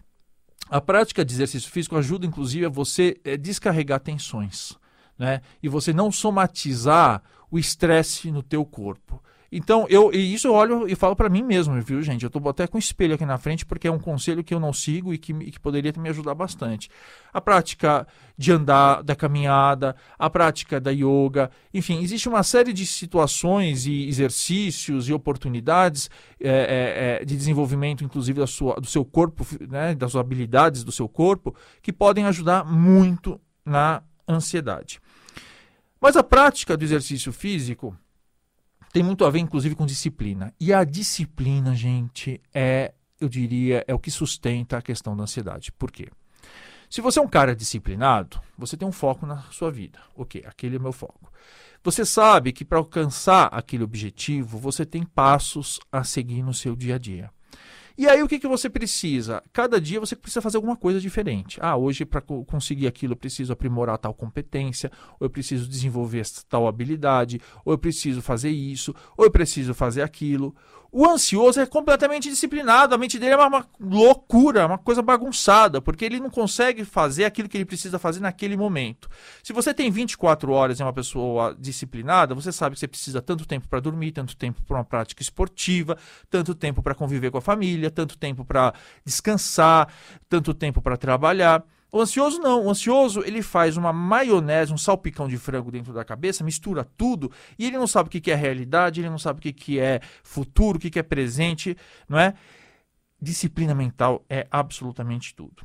a 0.69 0.81
prática 0.81 1.25
de 1.25 1.35
exercício 1.35 1.71
físico 1.71 1.97
ajuda, 1.97 2.26
inclusive, 2.26 2.66
a 2.66 2.69
você 2.69 3.21
é, 3.25 3.37
descarregar 3.37 4.00
tensões, 4.00 4.73
né? 5.19 5.40
E 5.62 5.69
você 5.69 5.92
não 5.92 6.11
somatizar 6.11 7.23
o 7.50 7.59
estresse 7.59 8.31
no 8.31 8.42
teu 8.42 8.64
corpo. 8.64 9.23
Então, 9.54 9.87
eu, 9.90 10.11
e 10.14 10.32
isso 10.32 10.49
eu 10.49 10.54
olho 10.54 10.88
e 10.88 10.94
falo 10.94 11.14
para 11.14 11.28
mim 11.28 11.42
mesmo, 11.42 11.78
viu, 11.82 12.00
gente? 12.00 12.23
Eu 12.23 12.28
estou 12.28 12.49
até 12.49 12.66
com 12.66 12.78
o 12.78 12.80
espelho 12.80 13.14
aqui 13.14 13.26
na 13.26 13.37
frente 13.37 13.66
porque 13.66 13.87
é 13.87 13.92
um 13.92 13.99
conselho 13.99 14.42
que 14.42 14.54
eu 14.54 14.59
não 14.59 14.73
sigo 14.73 15.12
e 15.12 15.18
que, 15.18 15.35
que 15.35 15.61
poderia 15.61 15.92
me 15.99 16.09
ajudar 16.09 16.35
bastante. 16.35 16.88
A 17.30 17.38
prática 17.38 18.06
de 18.38 18.50
andar, 18.50 19.02
da 19.02 19.14
caminhada, 19.14 19.94
a 20.18 20.30
prática 20.30 20.80
da 20.80 20.90
yoga, 20.90 21.50
enfim, 21.75 22.02
existe 22.02 22.30
uma 22.30 22.42
série 22.42 22.73
de 22.73 22.87
situações 22.87 23.85
e 23.85 24.09
exercícios 24.09 25.06
e 25.06 25.12
oportunidades 25.12 26.09
é, 26.40 27.18
é, 27.21 27.25
de 27.26 27.37
desenvolvimento, 27.37 28.02
inclusive, 28.02 28.40
da 28.40 28.47
sua, 28.47 28.76
do 28.76 28.87
seu 28.87 29.04
corpo, 29.04 29.47
né, 29.68 29.94
das 29.94 30.16
habilidades 30.16 30.82
do 30.82 30.90
seu 30.90 31.06
corpo, 31.06 31.54
que 31.82 31.92
podem 31.92 32.25
ajudar 32.25 32.64
muito 32.64 33.38
na 33.66 34.02
ansiedade. 34.26 34.99
Mas 36.00 36.16
a 36.16 36.23
prática 36.23 36.75
do 36.75 36.82
exercício 36.82 37.30
físico 37.35 37.94
tem 38.92 39.02
muito 39.02 39.25
a 39.25 39.30
ver, 39.30 39.38
inclusive, 39.38 39.75
com 39.75 39.87
disciplina. 39.87 40.52
E 40.61 40.72
a 40.72 40.84
disciplina, 40.84 41.75
gente, 41.75 42.40
é, 42.52 42.92
eu 43.18 43.28
diria, 43.28 43.82
é 43.88 43.94
o 43.94 43.99
que 43.99 44.11
sustenta 44.11 44.76
a 44.76 44.82
questão 44.82 45.16
da 45.16 45.22
ansiedade. 45.22 45.72
Por 45.72 45.90
quê? 45.90 46.08
Se 46.90 47.00
você 47.00 47.18
é 47.18 47.22
um 47.22 47.28
cara 47.28 47.56
disciplinado, 47.56 48.38
você 48.56 48.76
tem 48.76 48.87
um 48.87 48.92
foco 48.92 49.25
na 49.25 49.38
sua 49.44 49.70
vida. 49.70 49.99
Ok, 50.14 50.44
aquele 50.46 50.76
é 50.76 50.78
meu 50.78 50.92
foco. 50.92 51.32
Você 51.82 52.04
sabe 52.04 52.52
que 52.52 52.66
para 52.66 52.76
alcançar 52.76 53.46
aquele 53.46 53.82
objetivo, 53.82 54.58
você 54.58 54.84
tem 54.84 55.02
passos 55.02 55.80
a 55.90 56.04
seguir 56.04 56.42
no 56.42 56.52
seu 56.52 56.76
dia 56.76 56.96
a 56.96 56.99
dia. 56.99 57.30
E 57.96 58.08
aí 58.08 58.22
o 58.22 58.28
que, 58.28 58.38
que 58.38 58.49
você 58.49 58.70
precisa? 58.70 59.42
Cada 59.52 59.80
dia 59.80 60.00
você 60.00 60.16
precisa 60.16 60.40
fazer 60.40 60.56
alguma 60.56 60.76
coisa 60.76 61.00
diferente. 61.00 61.58
Ah, 61.61 61.76
hoje 61.76 62.04
para 62.04 62.20
conseguir 62.20 62.87
aquilo 62.87 63.12
eu 63.12 63.16
preciso 63.16 63.52
aprimorar 63.52 63.99
tal 63.99 64.14
competência, 64.14 64.90
ou 65.20 65.26
eu 65.26 65.30
preciso 65.30 65.68
desenvolver 65.68 66.22
tal 66.49 66.66
habilidade, 66.66 67.40
ou 67.64 67.72
eu 67.72 67.78
preciso 67.78 68.22
fazer 68.22 68.50
isso, 68.50 68.94
ou 69.16 69.25
eu 69.25 69.30
preciso 69.30 69.75
fazer 69.75 70.02
aquilo. 70.02 70.54
O 70.94 71.08
ansioso 71.08 71.58
é 71.58 71.64
completamente 71.64 72.28
disciplinado, 72.28 72.94
a 72.94 72.99
mente 72.99 73.18
dele 73.18 73.32
é 73.32 73.37
uma, 73.38 73.46
uma, 73.46 73.66
loucura, 73.80 74.66
uma 74.66 74.76
coisa 74.76 75.00
bagunçada, 75.00 75.80
porque 75.80 76.04
ele 76.04 76.20
não 76.20 76.28
consegue 76.28 76.84
fazer 76.84 77.25
aquilo 77.25 77.49
que 77.49 77.56
ele 77.56 77.64
precisa 77.64 77.99
fazer 77.99 78.20
naquele 78.20 78.58
momento. 78.58 79.08
Se 79.42 79.54
você 79.54 79.72
tem 79.72 79.90
24 79.90 80.52
horas 80.52 80.78
e 80.78 80.82
é 80.82 80.84
uma 80.84 80.92
pessoa 80.92 81.56
disciplinada, 81.58 82.34
você 82.34 82.52
sabe 82.52 82.75
que 82.75 82.80
você 82.80 82.87
precisa 82.87 83.22
tanto 83.22 83.46
tempo 83.46 83.66
para 83.68 83.80
dormir, 83.80 84.12
tanto 84.12 84.37
tempo 84.37 84.61
para 84.66 84.76
uma 84.76 84.84
prática 84.84 85.22
esportiva, 85.22 85.96
tanto 86.28 86.54
tempo 86.54 86.82
para 86.82 86.94
conviver 86.94 87.30
com 87.30 87.38
a 87.38 87.42
família, 87.42 87.90
tanto 87.90 88.18
tempo 88.18 88.44
para 88.44 88.75
descansar, 89.02 89.90
tanto 90.28 90.52
tempo 90.52 90.82
para 90.82 90.99
trabalhar. 90.99 91.64
O 91.92 92.00
ansioso 92.00 92.40
não. 92.40 92.64
O 92.64 92.70
ansioso 92.70 93.20
ele 93.20 93.42
faz 93.42 93.76
uma 93.76 93.92
maionese, 93.92 94.72
um 94.72 94.78
salpicão 94.78 95.28
de 95.28 95.37
frango 95.37 95.70
dentro 95.70 95.92
da 95.92 96.02
cabeça, 96.04 96.42
mistura 96.42 96.84
tudo 96.96 97.30
e 97.58 97.66
ele 97.66 97.76
não 97.76 97.87
sabe 97.87 98.08
o 98.08 98.11
que 98.11 98.30
é 98.30 98.34
realidade, 98.34 99.00
ele 99.00 99.11
não 99.11 99.18
sabe 99.18 99.38
o 99.38 99.52
que 99.52 99.78
é 99.78 100.00
futuro, 100.22 100.78
o 100.78 100.80
que 100.80 100.99
é 100.99 101.02
presente, 101.02 101.76
não 102.08 102.18
é? 102.18 102.32
Disciplina 103.20 103.75
mental 103.75 104.25
é 104.28 104.49
absolutamente 104.50 105.34
tudo. 105.34 105.62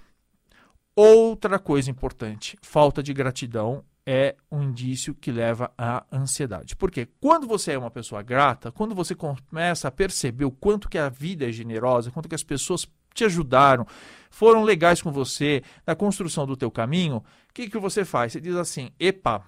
Outra 0.94 1.58
coisa 1.58 1.90
importante: 1.90 2.58
falta 2.62 3.02
de 3.02 3.14
gratidão 3.14 3.86
é 4.06 4.36
um 4.52 4.64
indício 4.64 5.16
que 5.16 5.32
leva 5.32 5.72
à 5.78 6.06
ansiedade. 6.12 6.76
Porque 6.76 7.08
quando 7.20 7.48
você 7.48 7.74
é 7.74 7.78
uma 7.78 7.92
pessoa 7.92 8.22
grata, 8.22 8.72
quando 8.72 8.96
você 8.96 9.16
começa 9.16 9.88
a 9.88 9.92
perceber 9.92 10.46
o 10.46 10.52
quanto 10.52 10.90
que 10.90 10.98
a 10.98 11.10
vida 11.10 11.48
é 11.48 11.52
generosa, 11.52 12.12
quanto 12.12 12.30
que 12.30 12.36
as 12.36 12.44
pessoas 12.44 12.88
te 13.14 13.26
ajudaram, 13.26 13.86
foram 14.30 14.64
legais 14.64 15.02
com 15.02 15.12
você 15.12 15.64
na 15.86 15.96
construção 15.96 16.46
do 16.46 16.58
teu 16.58 16.72
caminho, 16.72 17.18
o 17.18 17.24
que, 17.54 17.70
que 17.70 17.78
você 17.78 18.06
faz? 18.06 18.34
Você 18.34 18.42
diz 18.42 18.56
assim, 18.56 18.92
epa, 19.00 19.44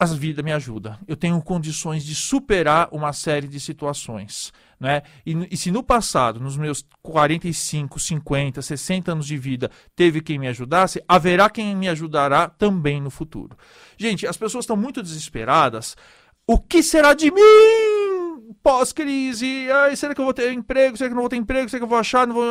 a 0.00 0.06
vida 0.06 0.42
me 0.42 0.50
ajuda. 0.50 0.98
Eu 1.06 1.14
tenho 1.14 1.40
condições 1.42 2.02
de 2.02 2.14
superar 2.14 2.88
uma 2.90 3.12
série 3.12 3.46
de 3.46 3.60
situações. 3.60 4.50
Né? 4.80 5.02
E, 5.26 5.48
e, 5.50 5.56
se 5.58 5.70
no 5.70 5.82
passado, 5.82 6.40
nos 6.40 6.56
meus 6.56 6.82
45, 7.02 8.00
50, 8.00 8.62
60 8.62 9.12
anos 9.12 9.26
de 9.26 9.36
vida, 9.36 9.70
teve 9.94 10.22
quem 10.22 10.38
me 10.38 10.48
ajudasse, 10.48 11.04
haverá 11.06 11.50
quem 11.50 11.76
me 11.76 11.86
ajudará 11.86 12.48
também 12.48 12.98
no 12.98 13.10
futuro. 13.10 13.54
Gente, 13.98 14.26
as 14.26 14.38
pessoas 14.38 14.62
estão 14.62 14.76
muito 14.76 15.02
desesperadas. 15.02 15.94
O 16.46 16.58
que 16.58 16.82
será 16.82 17.12
de 17.12 17.30
mim? 17.30 17.99
Pós-crise, 18.62 19.68
ai, 19.70 19.96
será 19.96 20.14
que 20.14 20.20
eu 20.20 20.24
vou 20.24 20.34
ter 20.34 20.52
emprego, 20.52 20.96
será 20.96 21.08
que 21.08 21.14
não 21.14 21.22
vou 21.22 21.28
ter 21.28 21.36
emprego, 21.36 21.68
será 21.68 21.80
que 21.80 21.84
eu 21.84 21.88
vou 21.88 21.98
achar, 21.98 22.26
não 22.26 22.34
vou... 22.34 22.44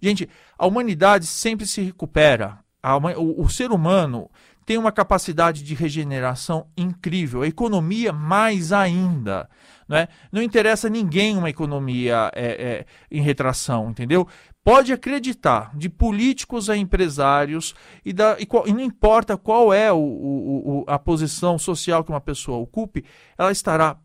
Gente, 0.00 0.28
a 0.58 0.66
humanidade 0.66 1.26
sempre 1.26 1.66
se 1.66 1.82
recupera. 1.82 2.58
A, 2.82 2.96
o, 2.96 3.42
o 3.42 3.48
ser 3.48 3.70
humano 3.70 4.30
tem 4.64 4.78
uma 4.78 4.92
capacidade 4.92 5.62
de 5.62 5.74
regeneração 5.74 6.66
incrível, 6.76 7.42
a 7.42 7.46
economia 7.46 8.12
mais 8.12 8.72
ainda. 8.72 9.48
Não, 9.88 9.96
é? 9.96 10.08
não 10.30 10.42
interessa 10.42 10.86
a 10.86 10.90
ninguém 10.90 11.36
uma 11.36 11.50
economia 11.50 12.30
é, 12.34 12.46
é, 12.46 12.86
em 13.10 13.20
retração, 13.20 13.90
entendeu? 13.90 14.26
Pode 14.64 14.92
acreditar, 14.92 15.76
de 15.76 15.88
políticos 15.88 16.70
a 16.70 16.76
empresários, 16.76 17.74
e, 18.04 18.12
da, 18.12 18.36
e, 18.38 18.46
qual, 18.46 18.66
e 18.66 18.72
não 18.72 18.80
importa 18.80 19.36
qual 19.36 19.72
é 19.72 19.92
o, 19.92 19.96
o, 19.96 20.82
o, 20.82 20.84
a 20.86 20.98
posição 20.98 21.58
social 21.58 22.04
que 22.04 22.10
uma 22.10 22.20
pessoa 22.20 22.58
ocupe, 22.58 23.04
ela 23.36 23.50
estará 23.50 23.98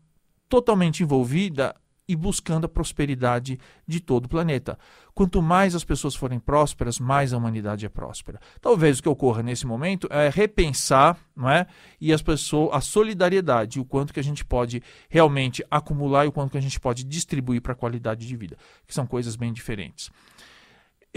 totalmente 0.48 1.02
envolvida 1.02 1.74
e 2.08 2.16
buscando 2.16 2.64
a 2.64 2.68
prosperidade 2.68 3.60
de 3.86 4.00
todo 4.00 4.24
o 4.24 4.28
planeta. 4.28 4.78
Quanto 5.14 5.42
mais 5.42 5.74
as 5.74 5.84
pessoas 5.84 6.14
forem 6.14 6.38
prósperas, 6.38 6.98
mais 6.98 7.32
a 7.32 7.36
humanidade 7.36 7.84
é 7.84 7.88
próspera. 7.88 8.40
Talvez 8.62 8.98
o 8.98 9.02
que 9.02 9.08
ocorra 9.08 9.42
nesse 9.42 9.66
momento 9.66 10.08
é 10.10 10.30
repensar, 10.30 11.18
não 11.36 11.50
é? 11.50 11.66
E 12.00 12.12
as 12.12 12.22
pessoas, 12.22 12.70
a 12.72 12.80
solidariedade, 12.80 13.78
o 13.78 13.84
quanto 13.84 14.14
que 14.14 14.20
a 14.20 14.24
gente 14.24 14.44
pode 14.44 14.82
realmente 15.10 15.62
acumular 15.70 16.24
e 16.24 16.28
o 16.28 16.32
quanto 16.32 16.52
que 16.52 16.58
a 16.58 16.62
gente 16.62 16.80
pode 16.80 17.04
distribuir 17.04 17.60
para 17.60 17.72
a 17.72 17.76
qualidade 17.76 18.26
de 18.26 18.36
vida, 18.36 18.56
que 18.86 18.94
são 18.94 19.06
coisas 19.06 19.36
bem 19.36 19.52
diferentes. 19.52 20.10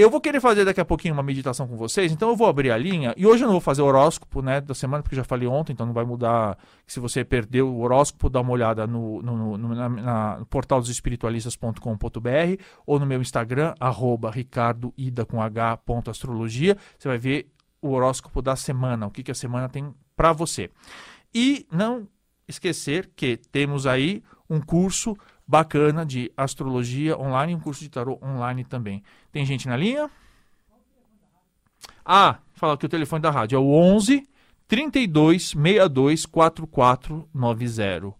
Eu 0.01 0.09
vou 0.09 0.19
querer 0.19 0.39
fazer 0.41 0.65
daqui 0.65 0.81
a 0.81 0.85
pouquinho 0.85 1.13
uma 1.13 1.21
meditação 1.21 1.67
com 1.67 1.77
vocês, 1.77 2.11
então 2.11 2.29
eu 2.29 2.35
vou 2.35 2.47
abrir 2.47 2.71
a 2.71 2.77
linha. 2.77 3.13
E 3.15 3.27
hoje 3.27 3.43
eu 3.43 3.45
não 3.45 3.53
vou 3.53 3.61
fazer 3.61 3.83
horóscopo 3.83 4.41
né, 4.41 4.59
da 4.59 4.73
semana, 4.73 5.03
porque 5.03 5.15
já 5.15 5.23
falei 5.23 5.47
ontem, 5.47 5.73
então 5.73 5.85
não 5.85 5.93
vai 5.93 6.03
mudar. 6.03 6.57
Se 6.87 6.99
você 6.99 7.23
perdeu 7.23 7.69
o 7.69 7.81
horóscopo, 7.81 8.27
dá 8.27 8.41
uma 8.41 8.51
olhada 8.51 8.87
no, 8.87 9.21
no, 9.21 9.57
no, 9.57 9.75
na, 9.75 9.89
na, 9.89 10.37
no 10.39 10.45
portal 10.47 10.79
dos 10.79 10.89
espiritualistas.com.br 10.89 12.63
ou 12.83 12.99
no 12.99 13.05
meu 13.05 13.21
Instagram, 13.21 13.75
arroba 13.79 14.31
ricardoida 14.31 15.23
com. 15.23 15.37
Você 15.37 17.07
vai 17.07 17.19
ver 17.19 17.51
o 17.79 17.91
horóscopo 17.91 18.41
da 18.41 18.55
semana, 18.55 19.05
o 19.05 19.11
que, 19.11 19.21
que 19.21 19.31
a 19.31 19.35
semana 19.35 19.69
tem 19.69 19.93
para 20.15 20.33
você. 20.33 20.71
E 21.31 21.67
não 21.71 22.07
esquecer 22.47 23.11
que 23.15 23.37
temos 23.37 23.85
aí 23.85 24.23
um 24.49 24.59
curso 24.59 25.15
bacana 25.51 26.05
de 26.05 26.31
astrologia 26.37 27.19
online 27.19 27.53
um 27.53 27.59
curso 27.59 27.81
de 27.81 27.89
tarô 27.89 28.17
online 28.23 28.63
também. 28.63 29.03
Tem 29.33 29.45
gente 29.45 29.67
na 29.67 29.75
linha? 29.75 30.09
Ah, 32.05 32.37
fala 32.53 32.77
que 32.77 32.85
o 32.85 32.89
telefone 32.89 33.21
da 33.21 33.29
rádio 33.29 33.57
é 33.57 33.59
o 33.59 33.69
11 33.69 34.25
32 34.65 35.49
62 35.49 36.25
4490. 36.25 38.13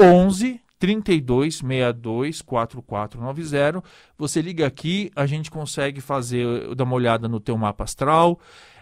11 0.00 0.60
3262 0.80 2.42
4490. 2.42 3.84
Você 4.18 4.42
liga 4.42 4.66
aqui, 4.66 5.12
a 5.14 5.26
gente 5.26 5.52
consegue 5.52 6.00
fazer, 6.00 6.74
dar 6.74 6.82
uma 6.82 6.96
olhada 6.96 7.28
no 7.28 7.38
teu 7.38 7.56
mapa 7.56 7.84
astral. 7.84 8.40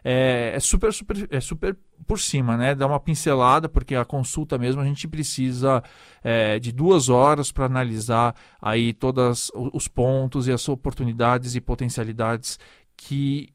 É, 0.08 0.52
é, 0.54 0.60
super, 0.60 0.92
super, 0.92 1.16
é 1.32 1.40
super 1.40 1.76
por 2.06 2.20
cima, 2.20 2.56
né? 2.56 2.76
Dá 2.76 2.86
uma 2.86 3.00
pincelada, 3.00 3.68
porque 3.68 3.96
a 3.96 4.04
consulta 4.04 4.56
mesmo 4.56 4.80
a 4.80 4.84
gente 4.84 5.08
precisa 5.08 5.82
é, 6.22 6.60
de 6.60 6.70
duas 6.70 7.08
horas 7.08 7.50
para 7.50 7.64
analisar 7.64 8.32
aí 8.62 8.92
todos 8.92 9.50
os 9.52 9.88
pontos 9.88 10.46
e 10.46 10.52
as 10.52 10.68
oportunidades 10.68 11.56
e 11.56 11.60
potencialidades 11.60 12.56
que 12.96 13.48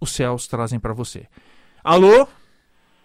os 0.00 0.12
céus 0.12 0.46
trazem 0.46 0.78
para 0.78 0.92
você. 0.92 1.26
Alô? 1.82 2.24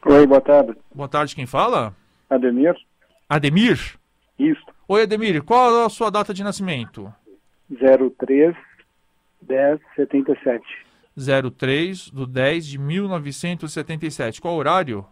Oi, 0.05 0.27
boa 0.27 0.41
tarde. 0.41 0.77
Boa 0.93 1.09
tarde, 1.09 1.35
quem 1.35 1.47
fala? 1.47 1.91
Ademir. 2.29 2.75
Ademir? 3.27 3.97
Isso. 4.37 4.63
Oi, 4.87 5.01
Ademir, 5.01 5.41
qual 5.41 5.87
a 5.87 5.89
sua 5.89 6.11
data 6.11 6.35
de 6.35 6.43
nascimento? 6.43 7.11
03 7.67 8.55
10 9.41 9.79
77. 9.95 10.63
03 11.17 12.09
do 12.09 12.27
10 12.27 12.65
de 12.65 12.77
1977. 12.77 14.41
Qual 14.41 14.55
horário? 14.55 15.05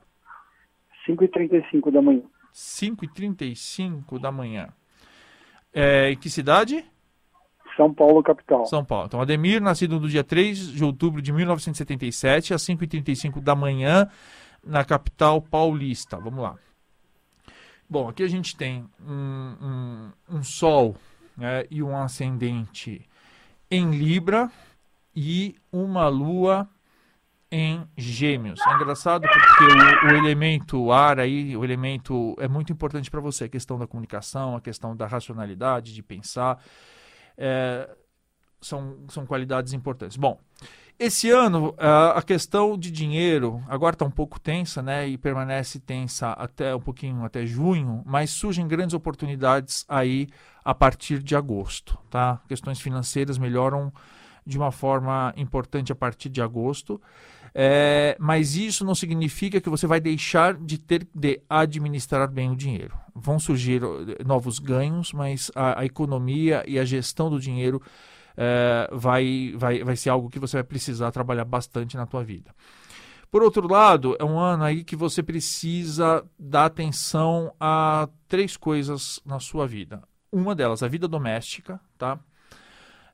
5h35 1.08 1.92
da 1.92 2.02
manhã. 2.02 2.24
5h35 2.54 4.20
da 4.20 4.32
manhã. 4.32 4.70
É, 5.74 6.12
em 6.12 6.18
que 6.18 6.30
cidade? 6.30 6.86
São 7.76 7.92
Paulo, 7.94 8.22
capital. 8.22 8.66
São 8.66 8.86
Paulo. 8.86 9.08
Então, 9.08 9.22
Ademir, 9.22 9.62
nascido 9.62 10.00
no 10.00 10.08
dia 10.08 10.24
3 10.24 10.74
de 10.74 10.84
outubro 10.84 11.22
de 11.22 11.32
1977, 11.32 12.54
às 12.54 12.62
5h35 12.62 13.42
da 13.42 13.56
manhã, 13.56 14.08
na 14.64 14.86
capital 14.86 15.42
paulista. 15.42 16.18
Vamos 16.18 16.44
lá. 16.44 16.56
Bom, 17.90 18.08
aqui 18.08 18.24
a 18.24 18.28
gente 18.28 18.56
tem 18.56 18.86
um, 19.06 19.56
um, 20.30 20.38
um 20.38 20.44
Sol 20.44 20.96
né, 21.36 21.66
e 21.70 21.82
um 21.82 21.98
ascendente 21.98 23.08
em 23.70 23.92
Libra 23.92 24.52
e 25.16 25.56
uma 25.72 26.08
Lua 26.08 26.70
em 27.52 27.88
Gêmeos. 27.96 28.60
É 28.60 28.74
engraçado 28.74 29.28
porque 29.28 29.64
o, 29.64 30.12
o, 30.12 30.16
elemento 30.16 30.92
ar 30.92 31.20
aí, 31.20 31.56
o 31.56 31.64
elemento 31.64 32.36
é 32.40 32.48
muito 32.48 32.74
importante 32.74 33.12
para 33.12 33.22
você, 33.22 33.44
a 33.44 33.50
questão 33.50 33.78
da 33.78 33.86
comunicação, 33.86 34.56
a 34.56 34.62
questão 34.62 34.96
da 34.96 35.06
racionalidade, 35.06 35.94
de 35.94 36.02
pensar, 36.02 36.60
é, 37.38 37.88
são, 38.60 39.06
são 39.08 39.24
qualidades 39.26 39.72
importantes. 39.72 40.18
Bom, 40.18 40.40
esse 40.98 41.30
ano, 41.30 41.76
a 41.78 42.22
questão 42.22 42.78
de 42.78 42.90
dinheiro 42.90 43.64
agora 43.68 43.94
está 43.94 44.06
um 44.06 44.12
pouco 44.12 44.40
tensa, 44.40 44.82
né? 44.82 45.08
E 45.08 45.18
permanece 45.18 45.80
tensa 45.80 46.32
até 46.32 46.76
um 46.76 46.80
pouquinho 46.80 47.26
até 47.26 47.46
junho, 47.46 48.02
mas 48.06 48.30
surgem 48.30 48.68
grandes 48.68 48.94
oportunidades 48.94 49.86
aí 49.90 50.28
a 50.64 50.74
partir 50.74 51.22
de 51.22 51.36
agosto, 51.36 51.98
tá? 52.10 52.40
Questões 52.48 52.80
financeiras 52.80 53.38
melhoram 53.38 53.92
de 54.46 54.58
uma 54.58 54.72
forma 54.72 55.34
importante 55.38 55.92
a 55.92 55.96
partir 55.96 56.30
de 56.30 56.42
agosto. 56.42 57.02
É, 57.56 58.18
mas 58.20 58.56
isso 58.56 58.84
não 58.84 58.96
significa 58.96 59.62
que 59.62 59.70
você 59.70 59.86
vai 59.86 60.00
deixar 60.00 60.56
de 60.56 60.80
ter 60.80 61.08
de 61.14 61.40
administrar 61.48 62.28
bem 62.28 62.52
o 62.52 62.56
dinheiro. 62.56 62.98
Vão 63.14 63.38
surgir 63.38 63.84
eh, 63.84 64.24
novos 64.26 64.58
ganhos, 64.58 65.14
mas 65.14 65.52
a, 65.56 65.82
a 65.82 65.86
economia 65.86 66.64
e 66.68 66.80
a 66.80 66.86
gestão 66.86 67.30
do 67.30 67.40
dinheiro 67.40 67.80
é, 68.36 68.90
vai, 68.92 69.54
vai, 69.56 69.84
vai 69.84 69.96
ser 69.96 70.10
algo 70.10 70.30
que 70.30 70.40
você 70.40 70.58
vai 70.58 70.64
precisar 70.64 71.12
trabalhar 71.12 71.46
bastante 71.46 71.96
na 71.96 72.06
tua 72.06 72.24
vida. 72.24 72.52
Por 73.30 73.42
outro 73.42 73.68
lado, 73.68 74.16
é 74.20 74.24
um 74.24 74.38
ano 74.38 74.64
aí 74.64 74.84
que 74.84 74.96
você 74.96 75.24
precisa 75.24 76.24
dar 76.38 76.66
atenção 76.66 77.54
a 77.60 78.08
três 78.28 78.56
coisas 78.56 79.20
na 79.26 79.40
sua 79.40 79.68
vida. 79.68 80.04
Uma 80.32 80.54
delas, 80.54 80.84
a 80.84 80.88
vida 80.88 81.08
doméstica, 81.08 81.80
tá? 81.98 82.20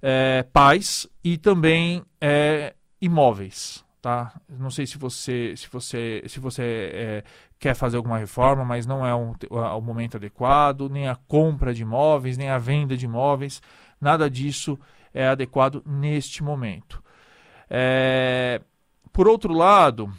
É, 0.02 0.44
paz 0.54 1.08
e 1.24 1.38
também 1.38 2.04
é, 2.22 2.74
imóveis, 3.02 3.84
tá? 4.02 4.40
Não 4.48 4.70
sei 4.70 4.88
se 4.88 4.98
você 4.98 5.54
se 5.58 5.68
você 5.70 6.24
se 6.28 6.40
você 6.40 6.92
é, 6.94 7.24
quer 7.60 7.76
fazer 7.76 7.98
alguma 7.98 8.18
reforma, 8.18 8.64
mas 8.64 8.86
não 8.86 9.06
é 9.06 9.14
um, 9.14 9.34
o 9.50 9.82
momento 9.82 10.18
adequado, 10.18 10.90
nem 10.90 11.08
a 11.10 11.16
compra 11.16 11.74
de 11.74 11.82
imóveis, 11.82 12.38
nem 12.38 12.50
a 12.50 12.58
venda 12.58 12.96
de 12.96 13.06
imóveis, 13.06 13.62
nada 14.00 14.30
disso 14.30 14.80
é 15.14 15.28
adequado 15.28 15.84
neste 15.86 16.42
momento. 16.42 17.04
É, 17.70 18.62
por 19.12 19.28
outro 19.28 19.54
lado, 19.54 20.12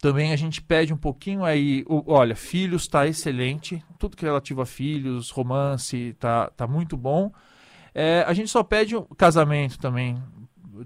também 0.00 0.32
a 0.32 0.36
gente 0.36 0.62
pede 0.62 0.94
um 0.94 0.96
pouquinho 0.96 1.44
aí, 1.44 1.84
olha, 2.06 2.34
filhos 2.34 2.82
está 2.82 3.06
excelente, 3.06 3.84
tudo 3.98 4.16
que 4.16 4.24
é 4.24 4.28
relativo 4.28 4.62
a 4.62 4.66
filhos, 4.66 5.30
romance, 5.30 6.16
tá, 6.18 6.48
tá 6.50 6.66
muito 6.66 6.96
bom. 6.96 7.30
É, 7.94 8.24
a 8.26 8.32
gente 8.32 8.50
só 8.50 8.62
pede 8.62 8.96
o 8.96 9.02
casamento 9.02 9.78
também, 9.78 10.22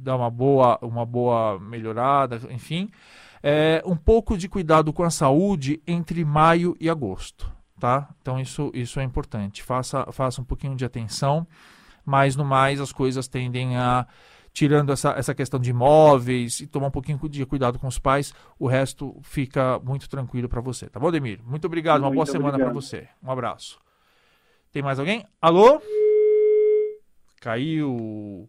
dar 0.01 0.17
uma 0.17 0.31
boa, 0.31 0.79
uma 0.83 1.05
boa 1.05 1.59
melhorada, 1.59 2.41
enfim. 2.51 2.91
É, 3.43 3.83
um 3.85 3.97
pouco 3.97 4.39
de 4.39 4.49
cuidado 4.49 4.93
com 4.93 5.03
a 5.03 5.11
saúde 5.11 5.83
entre 5.87 6.25
maio 6.25 6.77
e 6.81 6.89
agosto, 6.89 7.53
tá? 7.79 8.09
Então 8.21 8.41
isso, 8.41 8.71
isso 8.73 8.99
é 8.99 9.03
importante. 9.03 9.63
Faça, 9.63 10.07
faça 10.13 10.41
um 10.41 10.45
pouquinho 10.45 10.75
de 10.75 10.85
atenção 10.85 11.47
mas 12.05 12.37
no 12.37 12.45
mais 12.45 12.81
as 12.81 12.93
coisas 12.93 13.27
tendem 13.27 13.77
a 13.77 14.07
tirando 14.53 14.93
essa, 14.93 15.11
essa 15.19 15.35
questão 15.35 15.59
de 15.59 15.71
imóveis 15.71 16.61
e 16.61 16.67
tomar 16.69 16.87
um 16.87 16.91
pouquinho 16.91 17.19
de 17.29 17.45
cuidado 17.45 17.77
com 17.77 17.89
os 17.89 17.99
pais, 17.99 18.33
o 18.57 18.69
resto 18.69 19.19
fica 19.23 19.81
muito 19.81 20.09
tranquilo 20.09 20.49
para 20.49 20.61
você, 20.61 20.89
tá 20.89 21.01
bom, 21.01 21.11
Demir? 21.11 21.41
Muito 21.45 21.65
obrigado, 21.65 22.03
muito 22.03 22.11
uma 22.11 22.15
boa 22.15 22.27
semana 22.27 22.57
para 22.57 22.73
você. 22.73 23.09
Um 23.21 23.33
abraço. 23.33 23.81
Tem 24.71 24.81
mais 24.81 25.01
alguém? 25.01 25.27
Alô? 25.43 25.81
Caiu. 27.45 28.49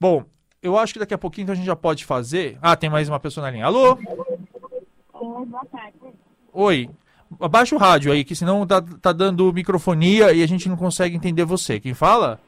Bom, 0.00 0.24
eu 0.60 0.76
acho 0.76 0.92
que 0.92 0.98
daqui 0.98 1.14
a 1.14 1.18
pouquinho 1.18 1.44
então, 1.44 1.52
a 1.52 1.56
gente 1.56 1.66
já 1.66 1.76
pode 1.76 2.04
fazer. 2.04 2.58
Ah, 2.60 2.74
tem 2.74 2.90
mais 2.90 3.08
uma 3.08 3.20
pessoa 3.20 3.46
na 3.46 3.52
linha. 3.52 3.66
Alô? 3.66 3.96
Oi, 5.14 5.46
boa 5.46 5.64
tarde. 5.66 5.96
Oi. 6.52 6.90
Abaixa 7.38 7.76
o 7.76 7.78
rádio 7.78 8.10
aí, 8.10 8.24
que 8.24 8.34
senão 8.34 8.66
tá, 8.66 8.82
tá 9.00 9.12
dando 9.12 9.52
microfonia 9.52 10.32
e 10.32 10.42
a 10.42 10.46
gente 10.46 10.68
não 10.68 10.76
consegue 10.76 11.14
entender 11.14 11.44
você. 11.44 11.78
Quem 11.78 11.94
fala? 11.94 12.40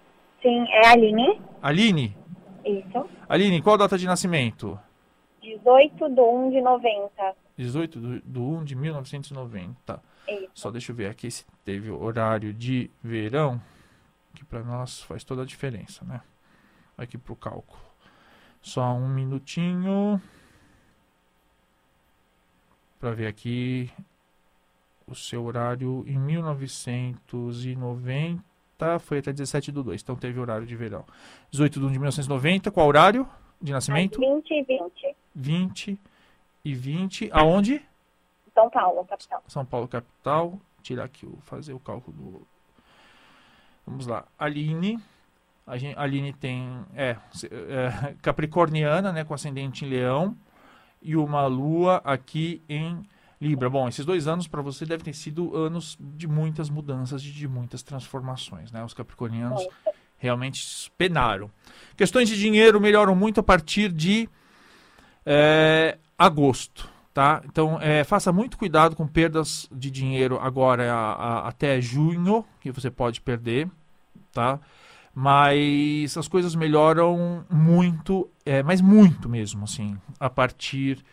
Sim, 0.42 0.66
é 0.68 0.88
a 0.88 0.90
Aline. 0.92 1.40
Aline? 1.62 2.16
Isso. 2.64 3.06
Aline, 3.28 3.62
qual 3.62 3.74
a 3.74 3.78
data 3.78 3.96
de 3.96 4.06
nascimento? 4.06 4.76
18 5.40 6.08
de 6.08 6.20
1 6.20 6.50
de 6.50 6.60
90. 6.60 7.36
18 7.56 8.00
do, 8.00 8.20
do 8.20 8.42
1 8.42 8.64
de 8.64 8.74
1990. 8.74 10.02
Isso. 10.28 10.48
Só 10.54 10.72
deixa 10.72 10.90
eu 10.90 10.96
ver 10.96 11.08
aqui 11.08 11.30
se 11.30 11.44
teve 11.64 11.88
horário 11.88 12.52
de 12.52 12.90
verão, 13.02 13.60
que 14.38 14.44
para 14.44 14.62
nós 14.62 15.02
faz 15.02 15.24
toda 15.24 15.42
a 15.42 15.46
diferença, 15.46 16.04
né? 16.04 16.20
Aqui 16.96 17.18
para 17.18 17.32
o 17.32 17.36
cálculo. 17.36 17.80
Só 18.62 18.94
um 18.94 19.08
minutinho. 19.08 20.22
Para 23.00 23.10
ver 23.12 23.26
aqui 23.26 23.90
o 25.06 25.14
seu 25.14 25.44
horário 25.44 26.04
em 26.06 26.18
1990 26.18 28.48
tá? 28.78 28.98
Foi 29.00 29.18
até 29.18 29.32
17 29.32 29.72
do 29.72 29.82
2, 29.82 30.00
então 30.00 30.14
teve 30.14 30.38
horário 30.38 30.64
de 30.64 30.76
verão. 30.76 31.04
18 31.50 31.80
de 31.80 31.86
1 31.86 31.92
de 31.92 31.98
1990, 31.98 32.70
qual 32.70 32.86
horário 32.86 33.28
de 33.60 33.72
nascimento? 33.72 34.20
20 34.20 34.50
e 34.52 34.62
20. 34.62 35.16
20 35.34 36.00
e 36.64 36.74
20, 36.74 37.30
aonde? 37.32 37.84
São 38.54 38.70
Paulo, 38.70 39.04
capital. 39.04 39.42
São 39.48 39.64
Paulo, 39.64 39.88
capital. 39.88 40.60
Tirar 40.80 41.04
aqui, 41.04 41.26
o, 41.26 41.36
fazer 41.42 41.74
o 41.74 41.80
cálculo 41.80 42.16
do... 42.16 42.46
Vamos 43.88 44.06
lá. 44.06 44.24
Aline, 44.38 44.98
a 45.66 45.76
gente, 45.76 45.98
Aline 45.98 46.32
tem, 46.32 46.80
é, 46.94 47.16
é, 47.50 48.14
capricorniana, 48.22 49.12
né, 49.12 49.24
com 49.24 49.34
ascendente 49.34 49.84
em 49.84 49.88
leão, 49.88 50.36
e 51.00 51.16
uma 51.16 51.46
lua 51.46 52.00
aqui 52.04 52.62
em 52.68 53.02
Libra, 53.40 53.70
bom, 53.70 53.86
esses 53.86 54.04
dois 54.04 54.26
anos 54.26 54.48
para 54.48 54.60
você 54.60 54.84
devem 54.84 55.04
ter 55.04 55.12
sido 55.12 55.56
anos 55.56 55.96
de 56.00 56.26
muitas 56.26 56.68
mudanças, 56.68 57.22
de, 57.22 57.32
de 57.32 57.46
muitas 57.46 57.84
transformações, 57.84 58.72
né? 58.72 58.84
Os 58.84 58.92
capricornianos 58.92 59.64
realmente 60.16 60.90
penaram. 60.98 61.48
Questões 61.96 62.28
de 62.28 62.36
dinheiro 62.36 62.80
melhoram 62.80 63.14
muito 63.14 63.38
a 63.38 63.42
partir 63.42 63.92
de 63.92 64.28
é, 65.24 65.98
agosto, 66.18 66.90
tá? 67.14 67.40
Então, 67.44 67.78
é, 67.80 68.02
faça 68.02 68.32
muito 68.32 68.58
cuidado 68.58 68.96
com 68.96 69.06
perdas 69.06 69.68
de 69.70 69.88
dinheiro 69.88 70.40
agora 70.40 70.92
a, 70.92 71.12
a, 71.12 71.48
até 71.48 71.80
junho, 71.80 72.44
que 72.60 72.72
você 72.72 72.90
pode 72.90 73.20
perder, 73.20 73.70
tá? 74.38 74.60
Mas 75.12 76.16
as 76.16 76.28
coisas 76.28 76.54
melhoram 76.54 77.44
muito, 77.50 78.30
é, 78.46 78.62
mas 78.62 78.80
muito 78.80 79.28
mesmo, 79.28 79.64
assim, 79.64 79.98
a 80.20 80.30
partir 80.30 81.04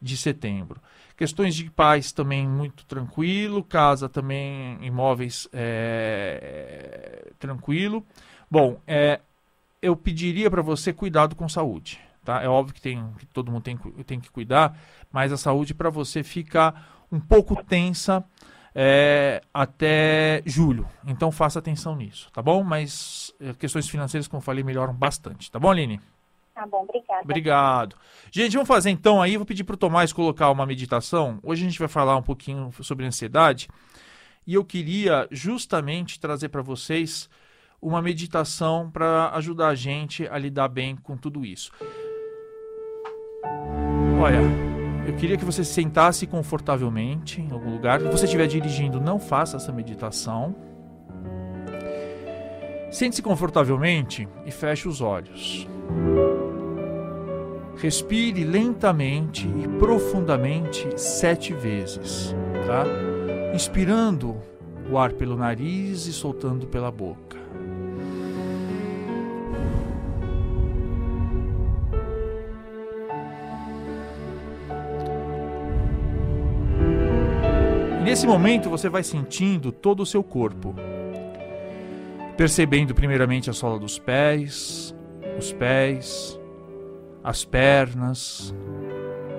de 0.00 0.16
setembro. 0.16 0.80
Questões 1.14 1.54
de 1.54 1.70
paz 1.70 2.10
também 2.10 2.48
muito 2.48 2.86
tranquilo, 2.86 3.62
casa 3.62 4.08
também, 4.08 4.78
imóveis 4.80 5.46
é, 5.52 7.32
tranquilo. 7.38 8.02
Bom, 8.50 8.80
é, 8.86 9.20
eu 9.82 9.94
pediria 9.94 10.50
para 10.50 10.62
você 10.62 10.90
cuidado 10.90 11.36
com 11.36 11.46
saúde. 11.50 12.00
Tá? 12.24 12.42
É 12.42 12.48
óbvio 12.48 12.74
que, 12.74 12.80
tem, 12.80 13.04
que 13.18 13.26
todo 13.26 13.52
mundo 13.52 13.62
tem, 13.62 13.76
tem 14.06 14.20
que 14.20 14.30
cuidar, 14.30 14.74
mas 15.12 15.32
a 15.32 15.36
saúde 15.36 15.74
para 15.74 15.90
você 15.90 16.22
fica 16.22 16.74
um 17.12 17.20
pouco 17.20 17.62
tensa 17.62 18.24
é, 18.74 19.42
até 19.52 20.42
julho. 20.46 20.86
Então 21.06 21.30
faça 21.30 21.58
atenção 21.58 21.94
nisso, 21.96 22.30
tá 22.32 22.42
bom? 22.42 22.62
Mas 22.62 23.34
é, 23.40 23.52
questões 23.54 23.88
financeiras, 23.88 24.28
como 24.28 24.38
eu 24.38 24.44
falei, 24.44 24.62
melhoram 24.62 24.94
bastante. 24.94 25.50
Tá 25.50 25.58
bom, 25.58 25.70
Aline? 25.70 26.00
Tá 26.54 26.66
bom, 26.66 26.82
obrigada. 26.82 27.22
Obrigado. 27.22 27.96
Gente, 28.30 28.52
vamos 28.52 28.68
fazer 28.68 28.90
então 28.90 29.22
aí. 29.22 29.36
Vou 29.36 29.46
pedir 29.46 29.64
para 29.64 29.74
o 29.74 29.78
Tomás 29.78 30.12
colocar 30.12 30.50
uma 30.50 30.66
meditação. 30.66 31.38
Hoje 31.42 31.64
a 31.64 31.68
gente 31.68 31.78
vai 31.78 31.88
falar 31.88 32.16
um 32.16 32.22
pouquinho 32.22 32.70
sobre 32.82 33.06
ansiedade. 33.06 33.68
E 34.46 34.54
eu 34.54 34.64
queria 34.64 35.26
justamente 35.30 36.18
trazer 36.18 36.48
para 36.48 36.62
vocês 36.62 37.28
uma 37.80 38.02
meditação 38.02 38.90
para 38.90 39.30
ajudar 39.36 39.68
a 39.68 39.74
gente 39.74 40.26
a 40.28 40.36
lidar 40.36 40.68
bem 40.68 40.96
com 40.96 41.16
tudo 41.16 41.44
isso. 41.44 41.70
Olha, 44.20 44.69
eu 45.06 45.14
queria 45.14 45.36
que 45.36 45.44
você 45.44 45.64
sentasse 45.64 46.26
confortavelmente 46.26 47.40
em 47.40 47.50
algum 47.50 47.70
lugar. 47.70 48.00
Se 48.00 48.08
você 48.08 48.24
estiver 48.24 48.46
dirigindo, 48.46 49.00
não 49.00 49.18
faça 49.18 49.56
essa 49.56 49.72
meditação. 49.72 50.54
Sente-se 52.90 53.22
confortavelmente 53.22 54.28
e 54.44 54.50
feche 54.50 54.88
os 54.88 55.00
olhos. 55.00 55.66
Respire 57.76 58.44
lentamente 58.44 59.48
e 59.48 59.66
profundamente 59.78 60.86
sete 61.00 61.54
vezes, 61.54 62.34
tá? 62.66 62.84
Inspirando 63.54 64.36
o 64.90 64.98
ar 64.98 65.12
pelo 65.12 65.36
nariz 65.36 66.06
e 66.06 66.12
soltando 66.12 66.66
pela 66.66 66.90
boca. 66.90 67.39
Nesse 78.10 78.26
momento 78.26 78.68
você 78.68 78.88
vai 78.88 79.04
sentindo 79.04 79.70
todo 79.70 80.00
o 80.00 80.06
seu 80.06 80.20
corpo, 80.20 80.74
percebendo 82.36 82.92
primeiramente 82.92 83.48
a 83.48 83.52
sola 83.52 83.78
dos 83.78 84.00
pés, 84.00 84.92
os 85.38 85.52
pés, 85.52 86.36
as 87.22 87.44
pernas, 87.44 88.52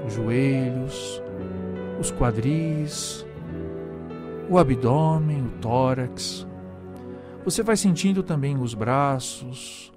os 0.08 0.14
joelhos, 0.14 1.22
os 2.00 2.14
quadris, 2.14 3.28
o 4.50 4.58
abdômen, 4.58 5.48
o 5.48 5.52
tórax. 5.60 6.48
Você 7.44 7.62
vai 7.64 7.76
sentindo 7.76 8.24
também 8.24 8.58
os 8.58 8.74
braços, 8.74 9.92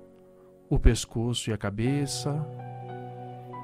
o 0.68 0.80
pescoço 0.80 1.48
e 1.48 1.52
a 1.52 1.56
cabeça, 1.56 2.44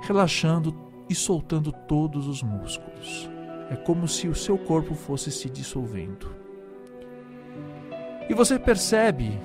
relaxando 0.07 0.73
e 1.09 1.17
soltando 1.17 1.73
todos 1.73 2.29
os 2.29 2.45
músculos. 2.45 3.29
É 3.71 3.77
como 3.77 4.09
se 4.09 4.29
o 4.29 4.35
seu 4.35 4.59
corpo 4.59 4.95
fosse 4.95 5.31
se 5.31 5.49
dissolvendo. 5.49 6.27
E 8.29 8.35
você 8.35 8.59
percebe, 8.59 9.39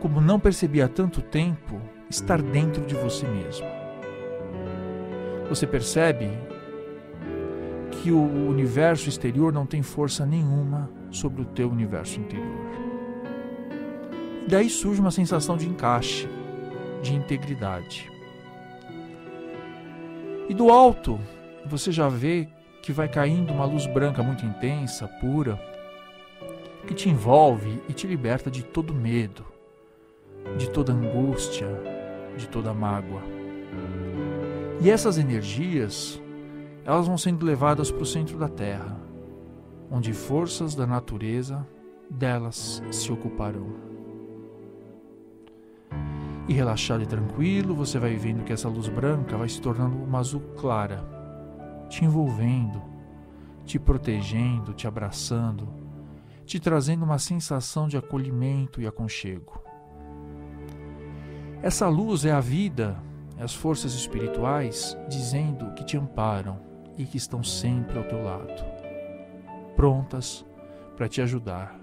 como 0.00 0.20
não 0.20 0.38
percebia 0.38 0.86
há 0.86 0.88
tanto 0.88 1.20
tempo, 1.20 1.80
estar 2.08 2.40
dentro 2.40 2.86
de 2.86 2.94
você 2.94 3.26
mesmo. 3.26 3.66
Você 5.48 5.66
percebe 5.66 6.30
que 7.90 8.12
o 8.12 8.48
universo 8.48 9.08
exterior 9.08 9.52
não 9.52 9.66
tem 9.66 9.82
força 9.82 10.24
nenhuma 10.24 10.90
sobre 11.10 11.42
o 11.42 11.44
teu 11.44 11.68
universo 11.68 12.20
interior. 12.20 12.68
Daí 14.46 14.70
surge 14.70 15.00
uma 15.00 15.10
sensação 15.10 15.56
de 15.56 15.68
encaixe, 15.68 16.28
de 17.02 17.14
integridade. 17.14 18.10
E 20.48 20.54
do 20.54 20.70
alto, 20.70 21.20
você 21.66 21.92
já 21.92 22.08
vê 22.08 22.48
que 22.82 22.92
vai 22.92 23.08
caindo 23.08 23.52
uma 23.52 23.64
luz 23.64 23.86
branca 23.86 24.22
muito 24.22 24.46
intensa, 24.46 25.08
pura, 25.20 25.60
que 26.86 26.94
te 26.94 27.08
envolve 27.08 27.82
e 27.88 27.92
te 27.92 28.06
liberta 28.06 28.50
de 28.50 28.62
todo 28.62 28.94
medo, 28.94 29.44
de 30.56 30.70
toda 30.70 30.92
angústia, 30.92 31.68
de 32.36 32.48
toda 32.48 32.72
mágoa. 32.72 33.20
E 34.80 34.90
essas 34.90 35.18
energias, 35.18 36.22
elas 36.84 37.06
vão 37.06 37.18
sendo 37.18 37.44
levadas 37.44 37.90
para 37.90 38.02
o 38.02 38.06
centro 38.06 38.38
da 38.38 38.48
Terra, 38.48 38.96
onde 39.90 40.12
forças 40.12 40.74
da 40.74 40.86
natureza 40.86 41.66
delas 42.08 42.82
se 42.90 43.12
ocuparão. 43.12 43.88
E 46.48 46.52
relaxado 46.54 47.02
e 47.02 47.06
tranquilo, 47.06 47.74
você 47.74 47.98
vai 47.98 48.14
vendo 48.16 48.44
que 48.44 48.52
essa 48.52 48.68
luz 48.68 48.88
branca 48.88 49.36
vai 49.36 49.48
se 49.48 49.60
tornando 49.60 49.96
uma 49.96 50.20
azul 50.20 50.40
clara, 50.56 51.17
te 51.88 52.04
envolvendo, 52.04 52.82
te 53.64 53.78
protegendo, 53.78 54.72
te 54.72 54.86
abraçando, 54.86 55.68
te 56.44 56.58
trazendo 56.58 57.04
uma 57.04 57.18
sensação 57.18 57.88
de 57.88 57.96
acolhimento 57.96 58.80
e 58.80 58.86
aconchego. 58.86 59.62
Essa 61.62 61.88
luz 61.88 62.24
é 62.24 62.32
a 62.32 62.40
vida, 62.40 62.96
é 63.36 63.42
as 63.42 63.54
forças 63.54 63.92
espirituais 63.94 64.96
dizendo 65.08 65.72
que 65.74 65.84
te 65.84 65.96
amparam 65.96 66.60
e 66.96 67.04
que 67.04 67.16
estão 67.16 67.42
sempre 67.42 67.98
ao 67.98 68.04
teu 68.04 68.22
lado, 68.22 68.64
prontas 69.76 70.44
para 70.96 71.08
te 71.08 71.20
ajudar. 71.20 71.78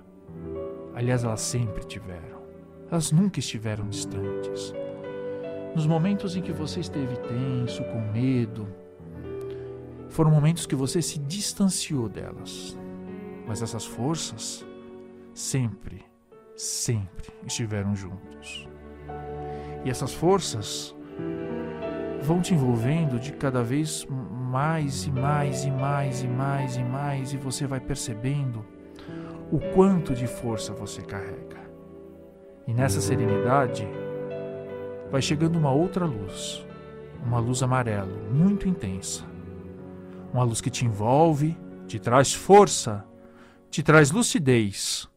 Aliás, 0.93 1.23
elas 1.23 1.41
sempre 1.41 1.85
tiveram. 1.85 2.43
Elas 2.89 3.11
nunca 3.11 3.39
estiveram 3.39 3.87
distantes. 3.87 4.73
Nos 5.75 5.85
momentos 5.85 6.35
em 6.35 6.41
que 6.41 6.53
você 6.53 6.79
esteve 6.79 7.17
tenso, 7.17 7.83
com 7.83 7.99
medo, 8.11 8.67
foram 10.15 10.31
momentos 10.31 10.65
que 10.65 10.75
você 10.75 11.01
se 11.01 11.19
distanciou 11.19 12.07
delas. 12.07 12.77
Mas 13.45 13.61
essas 13.61 13.85
forças 13.85 14.65
sempre, 15.33 16.05
sempre 16.55 17.33
estiveram 17.45 17.93
juntos. 17.93 18.65
E 19.83 19.89
essas 19.89 20.13
forças 20.13 20.95
vão 22.21 22.41
te 22.41 22.53
envolvendo 22.53 23.19
de 23.19 23.33
cada 23.33 23.61
vez 23.61 24.07
mais 24.09 25.03
e 25.03 25.11
mais 25.11 25.65
e 25.65 25.71
mais 25.71 26.23
e 26.23 26.27
mais 26.29 26.77
e 26.77 26.83
mais, 26.83 27.33
e 27.33 27.37
você 27.37 27.67
vai 27.67 27.81
percebendo 27.81 28.65
o 29.51 29.59
quanto 29.73 30.15
de 30.15 30.27
força 30.27 30.71
você 30.71 31.01
carrega. 31.01 31.59
E 32.65 32.73
nessa 32.73 33.01
serenidade 33.01 33.85
vai 35.11 35.21
chegando 35.21 35.57
uma 35.57 35.73
outra 35.73 36.05
luz, 36.05 36.65
uma 37.21 37.37
luz 37.37 37.61
amarela, 37.61 38.17
muito 38.31 38.65
intensa. 38.65 39.34
Uma 40.35 40.43
luz 40.43 40.59
que 40.59 40.69
te 40.69 40.83
envolve, 40.83 41.57
te 41.87 41.97
traz 41.97 42.33
força, 42.33 43.05
te 43.71 43.81
traz 43.81 44.11
lucidez, 44.11 45.07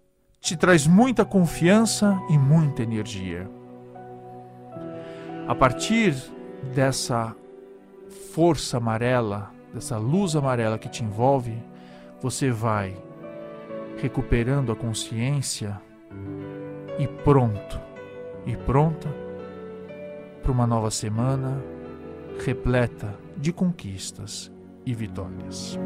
te 0.41 0.57
traz 0.57 0.87
muita 0.87 1.25
confiança 1.25 2.17
e 2.31 2.39
muita 2.39 2.85
energia. 2.85 3.51
A 5.49 5.57
partir 5.57 6.15
dessa 6.73 7.35
força 8.33 8.77
amarela, 8.77 9.51
dessa 9.75 9.99
luz 9.99 10.37
amarela 10.37 10.79
que 10.79 10.89
te 10.89 11.03
envolve, 11.03 11.61
você 12.23 12.53
vai 12.53 12.97
recuperando 14.01 14.71
a 14.71 14.77
consciência 14.77 15.83
e 16.97 17.09
pronto, 17.09 17.81
e 18.47 18.55
pronta 18.57 19.13
para 20.41 20.53
uma 20.53 20.65
nova 20.65 20.93
semana 20.93 21.61
repleta 22.47 23.19
de 23.37 23.53
conquistas 23.53 24.57
e 24.89 24.95
vitórias. 24.95 25.79